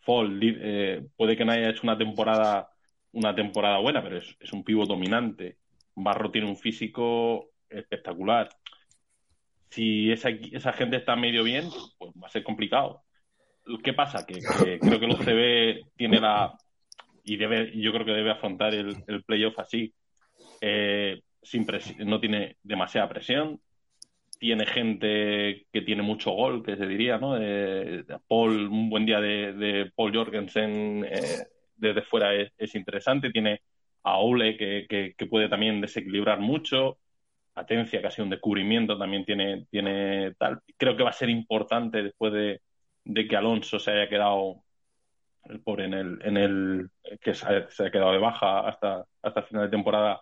[0.00, 2.68] Fall eh, puede que no haya hecho una temporada
[3.12, 5.56] una temporada buena, pero es, un pivo dominante.
[5.94, 8.48] Barro tiene un físico espectacular.
[9.70, 13.02] Si esa, esa gente está medio bien, pues va a ser complicado.
[13.82, 14.24] ¿Qué pasa?
[14.26, 14.40] Que,
[14.78, 16.56] creo que el OCB tiene la.
[17.24, 19.92] Y debe, yo creo que debe afrontar el, el playoff así.
[20.60, 21.66] Eh, sin
[21.98, 23.60] no tiene demasiada presión.
[24.40, 27.36] Tiene gente que tiene mucho gol, que se diría, ¿no?
[28.26, 33.30] Paul, un buen día de, Paul Jorgensen eh, desde fuera es, es interesante.
[33.30, 33.60] Tiene
[34.02, 36.98] a Ole, que, que- puede también desequilibrar mucho.
[37.54, 40.60] Atencia, que ha sido un descubrimiento, también tiene, tiene tal.
[40.78, 42.62] Creo que va a ser importante después de,
[43.04, 44.64] de que Alonso se haya quedado
[45.44, 49.64] el pobre en el, en el que se ha quedado de baja hasta, hasta final
[49.64, 50.20] de temporada.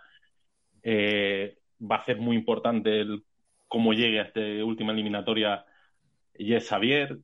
[0.83, 3.23] Eh, va a ser muy importante el
[3.69, 5.65] cómo llegue a esta última eliminatoria
[6.35, 7.19] Yes Xavier,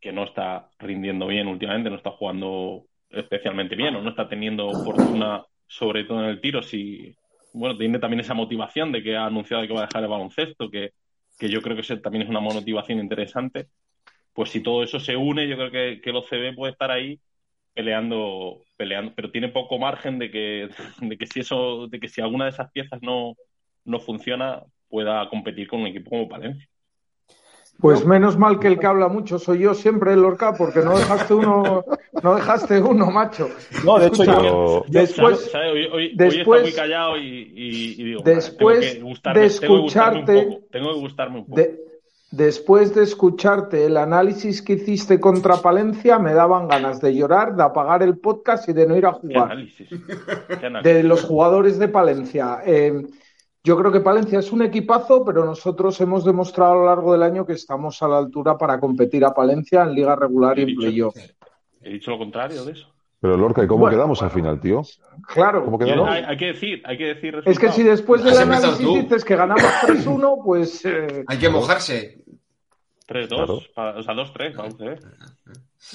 [0.00, 4.70] que no está rindiendo bien últimamente, no está jugando especialmente bien o no está teniendo
[4.84, 6.62] fortuna sobre todo en el tiro.
[6.62, 7.16] Si,
[7.52, 10.70] bueno, tiene también esa motivación de que ha anunciado que va a dejar el baloncesto,
[10.70, 10.92] que,
[11.38, 13.68] que yo creo que también es una motivación interesante.
[14.32, 17.20] Pues si todo eso se une, yo creo que, que el OCB puede estar ahí
[17.74, 20.68] peleando, peleando, pero tiene poco margen de que,
[21.00, 23.34] de que si eso, de que si alguna de esas piezas no,
[23.84, 24.62] no funciona,
[24.96, 26.66] pueda competir con un equipo como Palencia.
[27.78, 30.96] Pues menos mal que el que habla mucho soy yo siempre, el Lorca, porque no
[30.96, 31.84] dejaste uno,
[32.22, 33.50] no dejaste uno, macho.
[33.84, 35.72] No, de hecho, Escucha, yo, después, ¿Sabes?
[35.74, 39.40] Hoy, hoy- hoy después- está muy callado y, y- y digo, después tengo que gustarme,
[39.42, 41.60] de tengo que gustarme escucharte- un poco, tengo que gustarme un poco.
[41.60, 41.80] de-
[42.30, 47.62] después de escucharte el análisis que hiciste contra Palencia, me daban ganas de llorar, de
[47.62, 49.52] apagar el podcast y de no ir a ¿Qué jugar.
[49.52, 49.86] análisis?
[49.90, 50.94] ¿Qué análisis?
[50.94, 52.60] de los jugadores de Palencia.
[52.64, 53.02] Eh,
[53.66, 57.24] yo creo que Palencia es un equipazo, pero nosotros hemos demostrado a lo largo del
[57.24, 60.76] año que estamos a la altura para competir a Palencia en liga regular y en
[60.76, 61.16] playoff.
[61.82, 62.86] He dicho lo contrario de eso.
[63.20, 64.82] Pero Lorca, ¿y cómo Bueno, quedamos al final, tío?
[65.26, 65.64] Claro.
[65.64, 66.08] ¿Cómo quedamos?
[66.08, 69.34] hay, hay que decir, hay que decir Es que si después del análisis dices que
[69.34, 72.22] ganamos 3-1, pues eh, Hay que mojarse.
[73.08, 73.58] 3-2, Claro.
[73.74, 75.00] pa- o sea, 2-3, vamos a ver.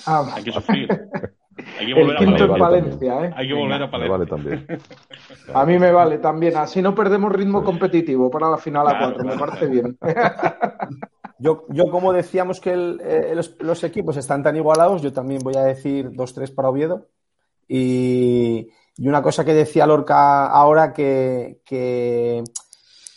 [0.08, 0.90] ah, Hay que sufrir.
[1.82, 3.14] Hay que el volver a quinto en Vale, Palencia.
[3.14, 3.26] vale, Palencia.
[3.30, 3.34] ¿eh?
[3.38, 3.66] Hay que Venga.
[3.66, 4.12] volver a Me Palencia.
[4.12, 4.68] vale también.
[5.54, 6.58] A mí me vale también.
[6.58, 9.24] Así no perdemos ritmo competitivo para la final a Claro, 4.
[9.26, 9.98] Me parece bien.
[11.40, 15.42] yo, yo como decíamos que el- eh, los, los equipos están tan igualados, yo también
[15.44, 17.08] voy a decir 2-3 para Oviedo.
[17.68, 22.44] Y, Y una cosa que decía Lorca ahora que, que,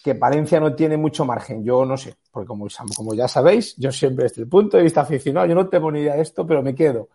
[0.04, 1.64] que Palencia no tiene mucho margen.
[1.64, 5.00] Yo no sé, porque como, como ya sabéis, yo siempre desde el punto de vista
[5.00, 7.08] aficionado, yo no tengo ni idea de esto, pero me quedo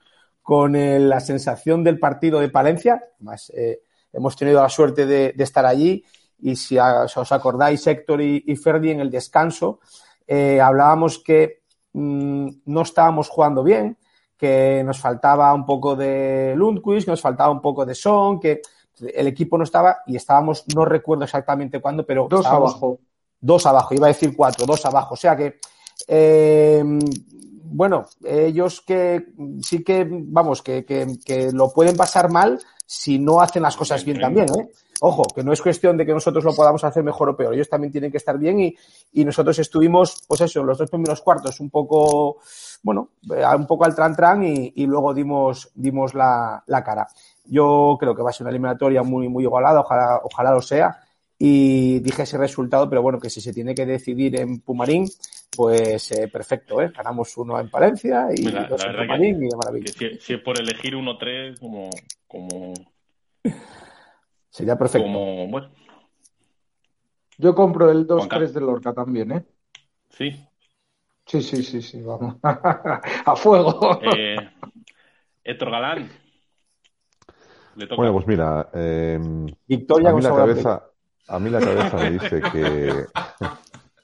[0.49, 3.03] con el, la sensación del partido de Palencia.
[3.19, 3.81] Más, eh,
[4.11, 6.03] hemos tenido la suerte de, de estar allí
[6.39, 9.79] y si, a, si, os acordáis, Héctor y, y Ferdi en el descanso,
[10.25, 11.61] eh, hablábamos que
[11.93, 13.95] mmm, no estábamos jugando bien,
[14.35, 18.59] que nos faltaba un poco de Lundquist, que nos faltaba un poco de Son, que
[18.99, 22.97] el equipo no estaba y estábamos, no recuerdo exactamente cuándo, pero dos abajo.
[23.39, 25.13] Dos abajo, iba a decir cuatro, dos abajo.
[25.13, 25.59] O sea que,
[26.07, 26.83] eh,
[27.71, 29.27] bueno, ellos que
[29.61, 34.03] sí que, vamos, que, que, que, lo pueden pasar mal si no hacen las cosas
[34.03, 34.69] bien también, ¿eh?
[35.01, 37.69] Ojo, que no es cuestión de que nosotros lo podamos hacer mejor o peor, ellos
[37.69, 38.75] también tienen que estar bien y,
[39.13, 42.39] y nosotros estuvimos, pues eso, los dos primeros cuartos un poco,
[42.83, 43.09] bueno,
[43.57, 47.07] un poco al tran tran y, y luego dimos, dimos la, la, cara.
[47.45, 50.99] Yo creo que va a ser una eliminatoria muy, muy igualada, ojalá, ojalá lo sea.
[51.41, 55.07] Y dije ese resultado, pero bueno, que si se tiene que decidir en Pumarín,
[55.55, 56.91] pues eh, perfecto, ¿eh?
[56.93, 59.85] Ganamos uno en Palencia y dos la en Pumarín que, y de maravilla.
[59.85, 61.89] que si, si es por elegir uno tres, como,
[62.27, 62.73] como,
[64.49, 65.05] Sería perfecto.
[65.05, 65.69] como, bueno,
[67.37, 69.45] Yo compro el Juan 2-3 de Lorca también, ¿eh?
[70.09, 70.45] sí.
[71.25, 72.37] Sí, sí, sí, sí, vamos.
[72.43, 73.99] A fuego.
[74.01, 74.35] Eh,
[75.43, 76.09] Héctor Galán.
[77.75, 77.97] Le toca.
[77.97, 79.19] Bueno, pues mira, eh,
[79.67, 80.89] Victoria a mí con la cabeza,
[81.27, 83.05] a mí la cabeza me dice que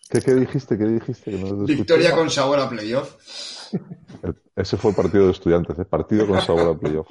[0.09, 0.77] ¿Qué, qué dijiste?
[0.77, 1.31] ¿Qué dijiste?
[1.31, 1.75] Que no escuché.
[1.75, 3.15] Victoria con sabor a playoff.
[4.55, 5.85] Ese fue el partido de estudiantes, ¿eh?
[5.85, 7.07] partido con sabor a playoff.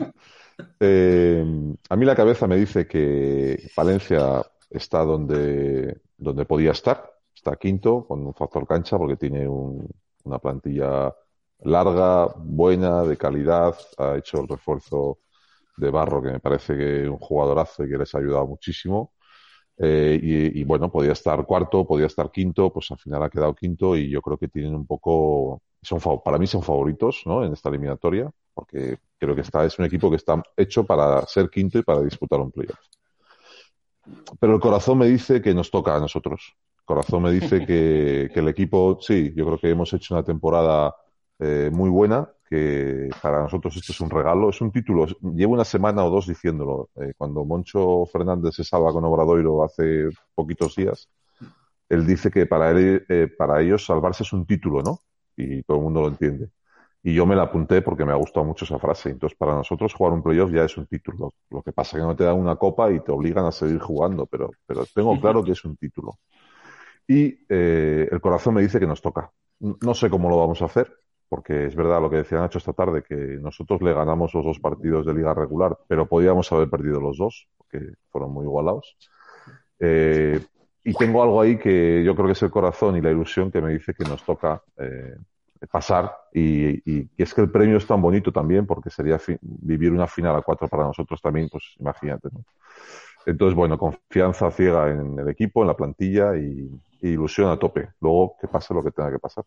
[0.79, 1.45] Eh,
[1.89, 8.07] a mí la cabeza me dice que Valencia está donde, donde podía estar, está quinto
[8.07, 9.87] con un factor cancha porque tiene un-
[10.25, 11.13] una plantilla
[11.65, 15.19] larga, buena, de calidad, ha hecho el refuerzo
[15.77, 19.13] de Barro que me parece que es un jugadorazo y que les ha ayudado muchísimo.
[19.77, 20.21] Eh,
[20.55, 24.09] y, bueno, podía estar cuarto, podía estar quinto, pues al final ha quedado quinto y
[24.09, 27.45] yo creo que tienen un poco, son, para mí son favoritos, ¿no?
[27.45, 31.51] En esta eliminatoria, porque creo que está, es un equipo que está hecho para ser
[31.51, 32.79] quinto y para disputar un playoff.
[34.39, 36.55] Pero el corazón me dice que nos toca a nosotros.
[36.79, 40.23] El corazón me dice que, que el equipo, sí, yo creo que hemos hecho una
[40.23, 40.95] temporada
[41.39, 45.07] eh, muy buena, que para nosotros esto es un regalo, es un título.
[45.35, 46.91] Llevo una semana o dos diciéndolo.
[46.97, 51.09] Eh, cuando Moncho Fernández se salva con Obradoiro hace poquitos días,
[51.89, 55.01] él dice que para, él, eh, para ellos salvarse es un título, ¿no?
[55.37, 56.51] Y todo el mundo lo entiende.
[57.03, 59.11] Y yo me la apunté porque me ha gustado mucho esa frase.
[59.11, 61.35] Entonces, para nosotros jugar un playoff ya es un título.
[61.51, 63.79] Lo que pasa es que no te dan una copa y te obligan a seguir
[63.79, 66.19] jugando, pero, pero tengo claro que es un título.
[67.07, 69.31] Y eh, el corazón me dice que nos toca.
[69.61, 70.91] No sé cómo lo vamos a hacer,
[71.35, 74.61] porque es verdad lo que decía Nacho esta tarde, que nosotros le ganamos los dos
[74.61, 78.97] partidos de liga regular, pero podíamos haber perdido los dos, porque fueron muy igualados.
[79.81, 80.39] Eh,
[80.85, 83.61] y tengo algo ahí que yo creo que es el corazón y la ilusión que
[83.61, 85.17] me dice que nos toca eh,
[85.73, 90.07] pasar y, y, es que el premio es tan bonito también porque sería vivir una
[90.07, 92.45] final a cuatro para nosotros también, pues imagínate, ¿no?
[93.27, 96.71] Entonces, bueno, confianza ciega en el equipo, en la plantilla y,
[97.01, 97.89] y ilusión a tope.
[98.01, 99.45] Luego que pase lo que tenga que pasar.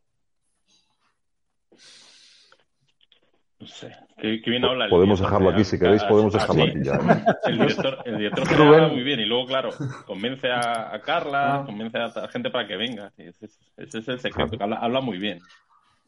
[3.60, 6.36] No sé, qué, qué bien habla el Podemos director dejarlo de- aquí, si queréis, podemos
[6.36, 6.70] ah, dejarlo sí.
[6.70, 7.36] aquí ya.
[7.46, 9.70] El director, el director habla muy bien y luego, claro,
[10.06, 11.64] convence a, a Carla, Ah.
[11.66, 13.12] convence a la gente para que venga.
[13.18, 15.42] Ese, es- ese es el secreto, que habla, habla muy bien.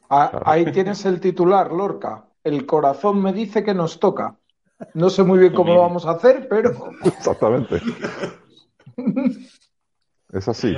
[0.08, 2.24] Ah, Ahí tienes el titular, Lorca.
[2.44, 4.36] El corazón me dice que nos toca.
[4.94, 6.70] No sé muy bien cómo lo vamos a hacer, pero
[7.04, 7.80] Exactamente.
[10.32, 10.74] Es así,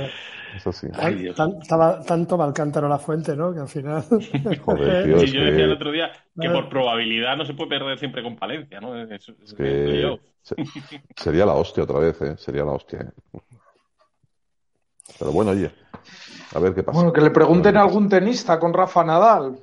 [0.55, 0.87] es así.
[0.93, 1.35] Ay, Dios.
[1.35, 3.53] Tan- estaba tanto va el cántaro a la fuente, ¿no?
[3.53, 4.03] Que al final.
[4.65, 7.53] Joder, tío, Sí, es yo decía el que, otro día que por probabilidad no se
[7.53, 8.97] puede perder siempre con Palencia, ¿no?
[8.99, 10.55] Es, es- que se-
[11.15, 12.35] sería la hostia otra vez, ¿eh?
[12.37, 12.99] Sería la hostia.
[13.01, 13.39] ¿eh?
[15.19, 15.71] Pero bueno, oye,
[16.55, 16.97] a ver qué pasa.
[16.97, 19.57] bueno, que le pregunten a algún tenista con Rafa Nadal.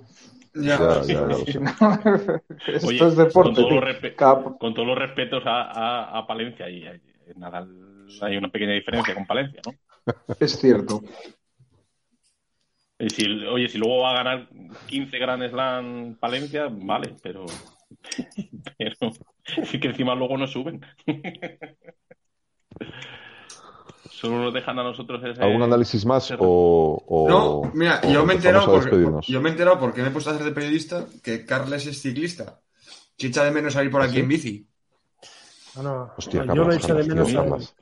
[0.54, 0.76] Ya.
[0.78, 1.60] Ya, ya, lo sé.
[2.66, 3.52] Esto Oye, es deporte.
[3.52, 3.80] con todos los, tío.
[3.82, 6.98] respe- Cap- con todos los respetos a, a- a Palencia y a-
[7.36, 7.68] Nadal
[8.22, 9.72] hay una pequeña diferencia con Palencia, ¿no?
[10.38, 11.02] Es cierto.
[12.98, 14.48] Y si, oye, si luego va a ganar
[14.86, 17.46] 15 Grand Slam Palencia, vale, pero,
[18.78, 18.96] pero
[19.64, 20.84] sí que encima luego no suben.
[24.10, 25.42] Solo nos dejan a nosotros ese...
[25.42, 29.40] ¿Algún análisis más ese- o, o- No, mira, o yo me he enterado porque, yo
[29.40, 32.60] me he enterado porque me he puesto a hacer de periodista que Carles es ciclista.
[33.16, 34.20] Si echa de menos salir por aquí ¿Ah, sí?
[34.20, 34.66] en bici.
[35.74, 37.74] Bueno, Hostia, yo lo echo de menos.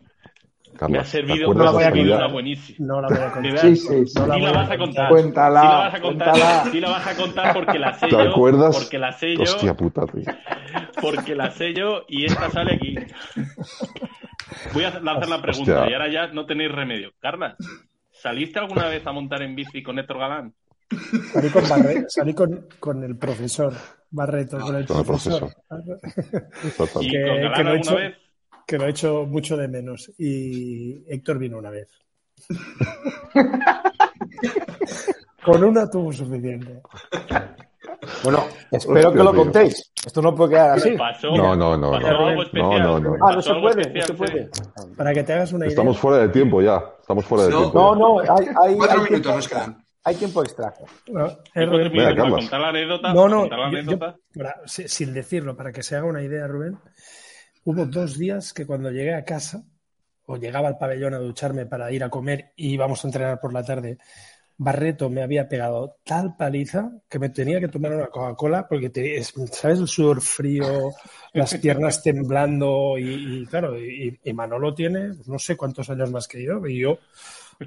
[0.79, 2.17] Carlas, Me ha ¿te servido no la voy a contar.
[2.17, 2.87] una buenísima.
[2.87, 3.59] No la voy a contar.
[3.59, 4.13] Sí, sí, sí.
[4.19, 5.09] No la sí voy la vas a contar.
[5.11, 6.31] Cuéntala, Sí la vas a contar.
[6.33, 6.65] cuéntala.
[6.73, 8.21] Sí la vas a contar porque la sé ¿Te yo.
[8.21, 8.77] acuerdas?
[8.77, 9.43] Porque la sé yo.
[9.43, 10.23] Hostia puta, tío.
[11.03, 12.95] Porque la sé yo y esta sale aquí.
[14.73, 15.91] Voy a lanzar la pregunta Hostia.
[15.91, 17.11] y ahora ya no tenéis remedio.
[17.21, 17.57] Carla,
[18.11, 20.55] ¿saliste alguna vez a montar en bici con Héctor Galán?
[21.33, 23.75] Salí con, Barre- salí con, con el profesor
[24.11, 25.51] Barreto, con el Con el profesor.
[26.65, 27.19] ¿Y Totalmente.
[27.19, 28.17] Que- con que Galán he alguna hecho- vez?
[28.69, 30.13] Que lo he hecho mucho de menos.
[30.19, 31.89] Y Héctor vino una vez.
[35.45, 36.83] con una tuvo suficiente.
[38.23, 39.93] Bueno, espero Hostia, que lo contéis.
[40.05, 40.91] Esto no puede quedar así.
[40.97, 42.27] Pasó, No, no, no, pasó no.
[42.27, 42.83] algo especial.
[42.83, 43.27] No, no, no.
[43.27, 44.51] Ah, no se puede, no se puede.
[44.97, 45.71] Para que te hagas una idea.
[45.71, 46.83] Estamos fuera de tiempo ya.
[47.01, 47.59] Estamos fuera de No.
[47.61, 47.95] tiempo.
[47.97, 48.29] No, ya.
[48.29, 49.85] no, hay, hay, Cuatro hay minutos tiempo nos quedan.
[50.05, 50.75] Hay tiempo extra.
[51.09, 51.93] No, Rubén.
[51.93, 53.13] minutos para contar la anécdota.
[53.15, 54.17] No, no, contar la yo- yo- anécdota.
[54.37, 56.79] para- si- sin decirlo, para que se haga una idea, Rubén,
[57.69, 59.65] hubo dos días que cuando llegué a casa,
[60.27, 63.53] o llegaba al pabellón a ducharme para ir a comer y íbamos a entrenar por
[63.53, 63.99] la tarde,
[64.59, 69.17] Barreto me había pegado tal paliza que me tenía que tomar una Coca-Cola porque, te-
[69.19, 69.81] es- ¿sabes?
[69.81, 70.93] El sudor frío,
[71.33, 76.29] las piernas temblando y, y, claro, y, y Manolo tiene no sé cuántos años más
[76.29, 76.99] que yo y yo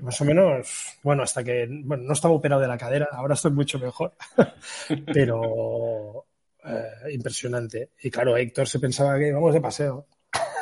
[0.01, 0.67] más o menos,
[1.03, 4.13] bueno, hasta que, bueno, no estaba operado de la cadera, ahora estoy mucho mejor,
[5.11, 6.25] pero
[6.65, 7.91] eh, impresionante.
[8.03, 10.05] Y claro, Héctor se pensaba que íbamos de paseo.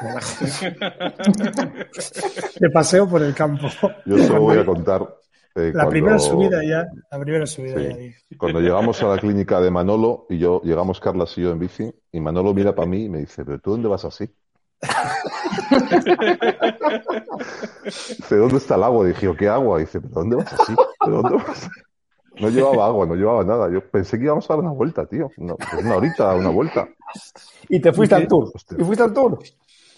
[2.59, 3.67] De paseo por el campo.
[4.05, 5.01] Yo solo voy a contar.
[5.55, 8.13] eh, La cuando- primera subida ya, la primera subida Sí.
[8.29, 8.37] ya.
[8.37, 11.91] Cuando llegamos a la clínica de Manolo y yo, llegamos Carlas y yo en bici,
[12.11, 14.29] y Manolo mira para mí y me dice, ¿pero tú dónde vas así?
[18.17, 19.05] Dice, ¿dónde está el agua?
[19.05, 19.79] Dije, ¿qué agua?
[19.79, 20.75] Dice, ¿pero dónde vas así?
[21.03, 21.69] ¿Pero dónde vas?
[22.39, 23.69] No llevaba agua, no llevaba nada.
[23.71, 25.31] Yo pensé que íbamos a dar una vuelta, tío.
[25.37, 26.87] No, pues una horita, una vuelta.
[27.67, 28.51] Y te fuiste al tour.
[28.53, 28.77] Hostia.
[28.79, 29.39] Y fuiste al tour.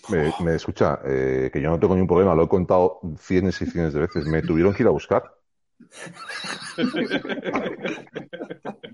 [0.10, 3.66] Me, me escucha, eh, que yo no tengo ningún problema, lo he contado cienes y
[3.68, 4.26] cienes de veces.
[4.26, 5.24] Me tuvieron que ir a buscar.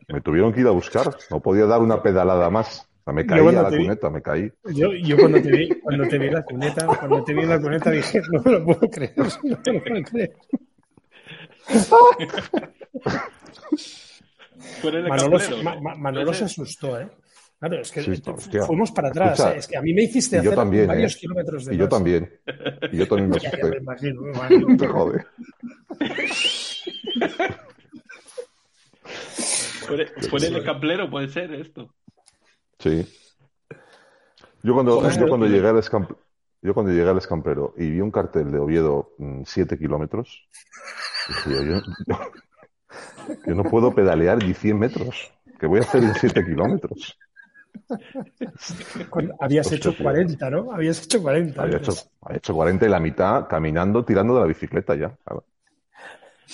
[0.07, 1.15] Me tuvieron que ir a buscar.
[1.29, 2.87] No podía dar una pedalada más.
[3.01, 4.51] O sea, me caí a la vi- cuneta, me caí.
[4.65, 7.61] Yo, yo cuando te vi, cuando te vi la cuneta, cuando te vi en la
[7.61, 10.35] cuneta dije, no me lo puedo creer, no me lo puedo creer.
[15.07, 15.79] Manolo, Camplero, Ma-.
[15.81, 17.09] Ma- Manolo se asustó, ¿eh?
[17.59, 18.63] Claro, es que Sí, hostia.
[18.65, 19.31] fuimos para atrás.
[19.39, 19.57] Escucha, ¿eh?
[19.57, 21.19] Es que a mí me hiciste yo hacer también, varios ¿eh?
[21.19, 21.89] kilómetros de Y yo más.
[21.89, 22.39] también.
[22.91, 23.77] Y yo también me Ya, ya me asusté.
[23.79, 24.77] imagino, me imagino.
[24.77, 25.25] Te jode.
[29.87, 31.93] Tú eres- tú eres de Camplero, puede ser esto.
[32.79, 33.07] Sí.
[34.61, 36.15] Yo cuando, yo cuando llegué al escamp-
[36.61, 39.15] yo cuando llegué al escampero y vi un cartel de Oviedo
[39.45, 40.47] 7 kilómetros,
[41.27, 42.31] dije yo, yo, yo-
[43.45, 45.31] yo no puedo pedalear ni 100 metros.
[45.59, 47.17] ¿Qué voy a hacer en 7 kilómetros?
[49.39, 50.03] Habías Hostia, hecho tío.
[50.03, 50.71] 40, ¿no?
[50.71, 51.61] Habías hecho 40.
[51.61, 55.15] Había hecho, había hecho 40 y la mitad caminando, tirando de la bicicleta ya.
[55.23, 55.43] Claro.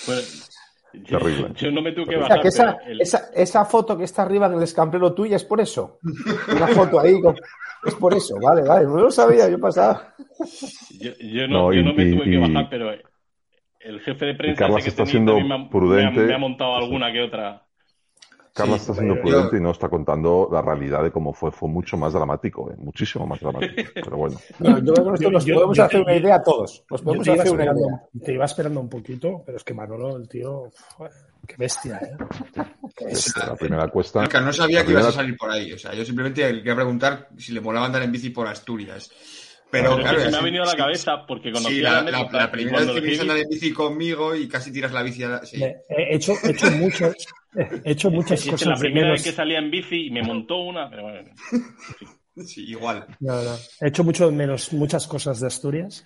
[0.06, 0.50] Pues,
[0.94, 1.54] yo, Terrible.
[1.56, 4.04] yo no me tuve que O sea, bajar, que esa, el- esa, esa foto que
[4.04, 6.00] está arriba en el escamplero tuya es por eso.
[6.56, 7.20] Una foto ahí.
[7.22, 7.36] con-
[7.86, 8.86] Es por eso, vale, vale.
[8.86, 10.14] No lo sabía, yo pasaba.
[11.00, 12.92] yo, yo no, No, yo y- no me tuve y- que y- bajar, pero
[13.84, 16.18] el jefe de prensa Carlas ese que está tenía siendo me ha- prudente.
[16.20, 17.60] Me ha, me ha montado alguna que otra.
[18.56, 21.52] Carla Sí, está siendo yo- prudente y no está contando la realidad de cómo fue.
[21.52, 23.74] Fue mucho más dramático, eh, muchísimo más dramático.
[23.96, 26.84] Pero bueno, No, yo creo que esto nos Yo- podemos yo- hacer una idea todos.
[26.92, 28.26] Nos podemos te iba, hacer una esperando, idea.
[28.26, 30.66] te iba esperando un poquito, pero es que Manolo, el tío,
[31.48, 32.16] qué bestia, ¿eh?
[32.96, 33.44] Qué bestia.
[33.48, 34.24] la primera cuesta.
[34.24, 35.74] No sabía que ibas a salir por ahí.
[35.74, 39.10] O sea, yo simplemente quería preguntar si le molaba andar en bici por Asturias.
[39.74, 41.80] Pero, Pero, es claro, que se me ha venido a la cabeza porque conocí Sí,
[41.86, 44.36] a la, la la- la primera vez cuando que a vi- andar en bici conmigo
[44.36, 45.46] y casi tiras la bici a la...
[45.46, 45.58] Sí.
[45.58, 47.16] Me- He hecho, he hecho muchas,
[47.84, 49.20] he hecho muchas Es que cosas la de primera menos.
[49.20, 51.30] vez que salía en bici y me montó una, pero bueno.
[52.46, 53.06] Sí, igual.
[53.20, 53.56] No, no.
[53.82, 56.06] He hecho mucho menos muchas cosas de Asturias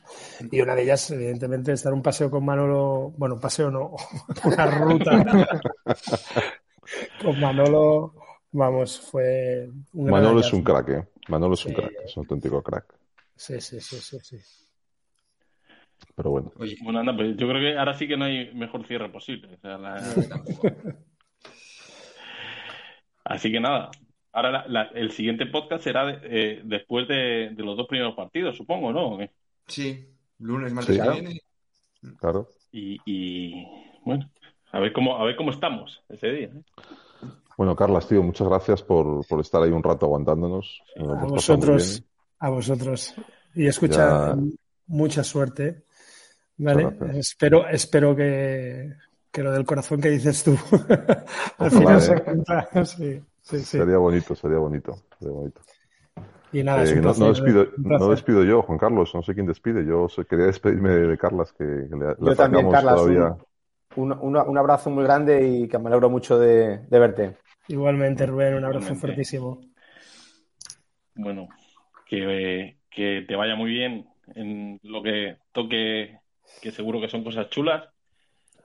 [0.49, 3.13] y una de ellas, evidentemente, es dar un paseo con Manolo.
[3.17, 3.95] Bueno, paseo no,
[4.45, 5.25] una ruta
[7.21, 8.13] con Manolo.
[8.51, 11.03] Vamos, fue un Manolo es un crack, ¿eh?
[11.27, 12.85] Manolo es un crack, es un auténtico crack.
[13.37, 14.37] Sí, sí, sí, sí, sí.
[16.15, 18.85] Pero bueno, Oye, Bueno, anda, pues yo creo que ahora sí que no hay mejor
[18.87, 19.53] cierre posible.
[19.55, 20.67] O sea, la- tampoco.
[23.23, 23.91] Así que nada.
[24.31, 28.15] Ahora la- la- el siguiente podcast será de- eh, después de, de los dos primeros
[28.15, 29.17] partidos, supongo, ¿no?
[29.67, 30.05] Sí,
[30.39, 31.01] lunes, martes Sí.
[31.01, 31.41] que viene.
[32.19, 32.47] claro.
[32.71, 33.65] Y, y,
[34.05, 34.29] bueno,
[34.71, 36.47] a ver cómo a ver cómo estamos ese día.
[36.47, 36.61] ¿eh?
[37.57, 40.81] Bueno, Carlas, tío, muchas gracias por, por estar ahí un rato aguantándonos.
[40.97, 42.16] A vosotros, bien.
[42.39, 43.15] A vosotros.
[43.55, 44.35] Y escucha, Ya.
[44.87, 45.83] mucha suerte.
[46.57, 46.97] ¿Vale?
[47.19, 48.93] Espero, espero que,
[49.31, 50.57] que lo del corazón que dices tú
[51.59, 52.01] al final ¿eh?
[52.01, 52.85] se.
[52.85, 53.79] Sí, sí, sí.
[53.79, 55.61] Sería bonito, sería bonito, sería bonito.
[56.51, 59.33] Y nada, es Eh, un no, no despido, no despido yo, Juan Carlos, no sé
[59.33, 59.85] quién despide.
[59.85, 63.35] Yo quería despedirme de Carlas, que, que le, le Yo también, atacamos Carlas, todavía.
[63.95, 67.37] un, un- un abrazo muy grande y que me alegro mucho de, de verte.
[67.69, 68.95] Igualmente, Rubén, un abrazo Igualmente.
[68.95, 69.61] fuertísimo.
[71.15, 71.49] Bueno,
[72.07, 76.19] que, que te vaya muy bien en lo que toque,
[76.61, 77.83] que seguro que son cosas chulas.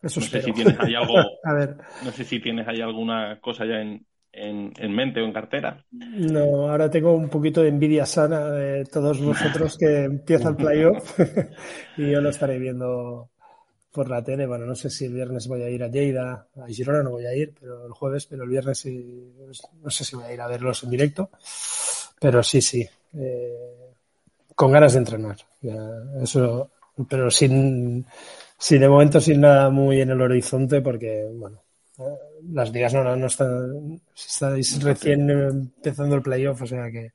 [0.03, 1.15] Eso No sé si tienes ahí algo,
[1.45, 5.25] A ver, no sé si tienes ahí alguna cosa ya en, en, en mente o
[5.25, 5.85] en cartera.
[5.93, 11.21] no, ahora tengo un poquito de envidia sana de todos vosotros que empieza el playoff
[11.97, 13.31] y yo lo estaré viendo
[13.93, 14.47] por la tele.
[14.47, 17.27] Bueno, no sé si el viernes voy a ir a Lleida, a Girona no voy
[17.27, 19.33] a ir, pero el jueves, pero el viernes sí,
[19.83, 21.31] no sé si voy a ir a verlos en directo.
[22.23, 22.83] Pero sí, sí,
[23.15, 23.93] eh,
[24.55, 25.37] con ganas de entrenar.
[25.61, 25.77] Ya,
[26.23, 26.71] eso,
[27.09, 28.07] pero sin,
[28.59, 31.63] sin de momento sin nada muy en el horizonte porque, bueno,
[31.99, 32.03] eh,
[32.53, 37.13] las ligas no, no, no están, estáis recién empezando el playoff, o sea que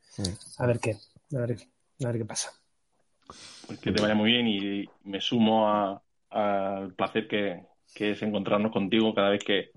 [0.59, 0.91] a ver qué,
[1.35, 1.57] a ver,
[2.03, 2.51] a ver qué pasa.
[3.65, 7.61] Pues que te vaya muy bien y me sumo a- al placer que,
[7.93, 9.71] que es encontrarnos contigo cada vez que,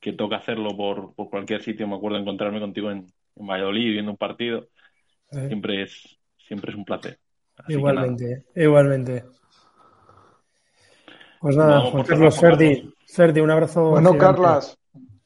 [0.00, 1.88] que toca hacerlo por, por cualquier sitio.
[1.88, 3.06] Me acuerdo encontrarme contigo en,
[3.36, 4.68] en Valladolid viendo un partido.
[5.32, 7.18] Eh, Siempre es, siempre es un placer.
[7.56, 9.24] Así igualmente, igualmente.
[11.40, 13.90] Pues nada, Juan Carlos Ferdi, Ferdi, un abrazo.
[13.90, 14.40] Bueno, gigante.
[14.42, 14.78] Carlas,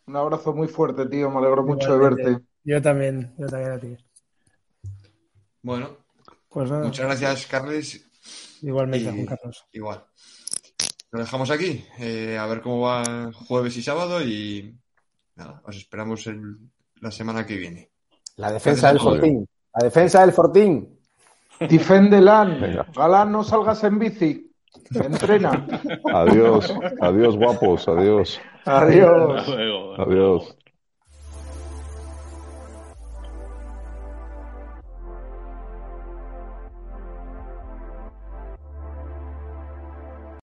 [0.07, 1.31] un abrazo muy fuerte, tío.
[1.31, 2.31] Me alegro mucho de Igualmente.
[2.31, 2.45] verte.
[2.65, 3.97] Yo también, yo también a ti.
[5.63, 5.97] Bueno,
[6.49, 8.09] Pues nada, muchas gracias, Carles.
[8.63, 9.67] igualmente, y- Juan Carlos.
[9.73, 10.05] Igual.
[11.11, 11.85] Lo dejamos aquí.
[11.99, 14.77] eh, a ver cómo va jueves y sábado y
[15.37, 16.59] nada, os esperamos el-
[17.01, 17.91] la semana que viene.
[18.39, 19.01] La defensa del.
[19.01, 19.47] Fortín.
[19.74, 20.99] La defensa del Fortín.
[21.61, 22.84] Defendelan.
[22.95, 24.51] Galán, no salgas en bici.
[24.95, 25.66] Entrena.
[26.14, 29.49] Adiós, adiós, guapos, adiós, Adiós.
[29.99, 30.57] Adiós.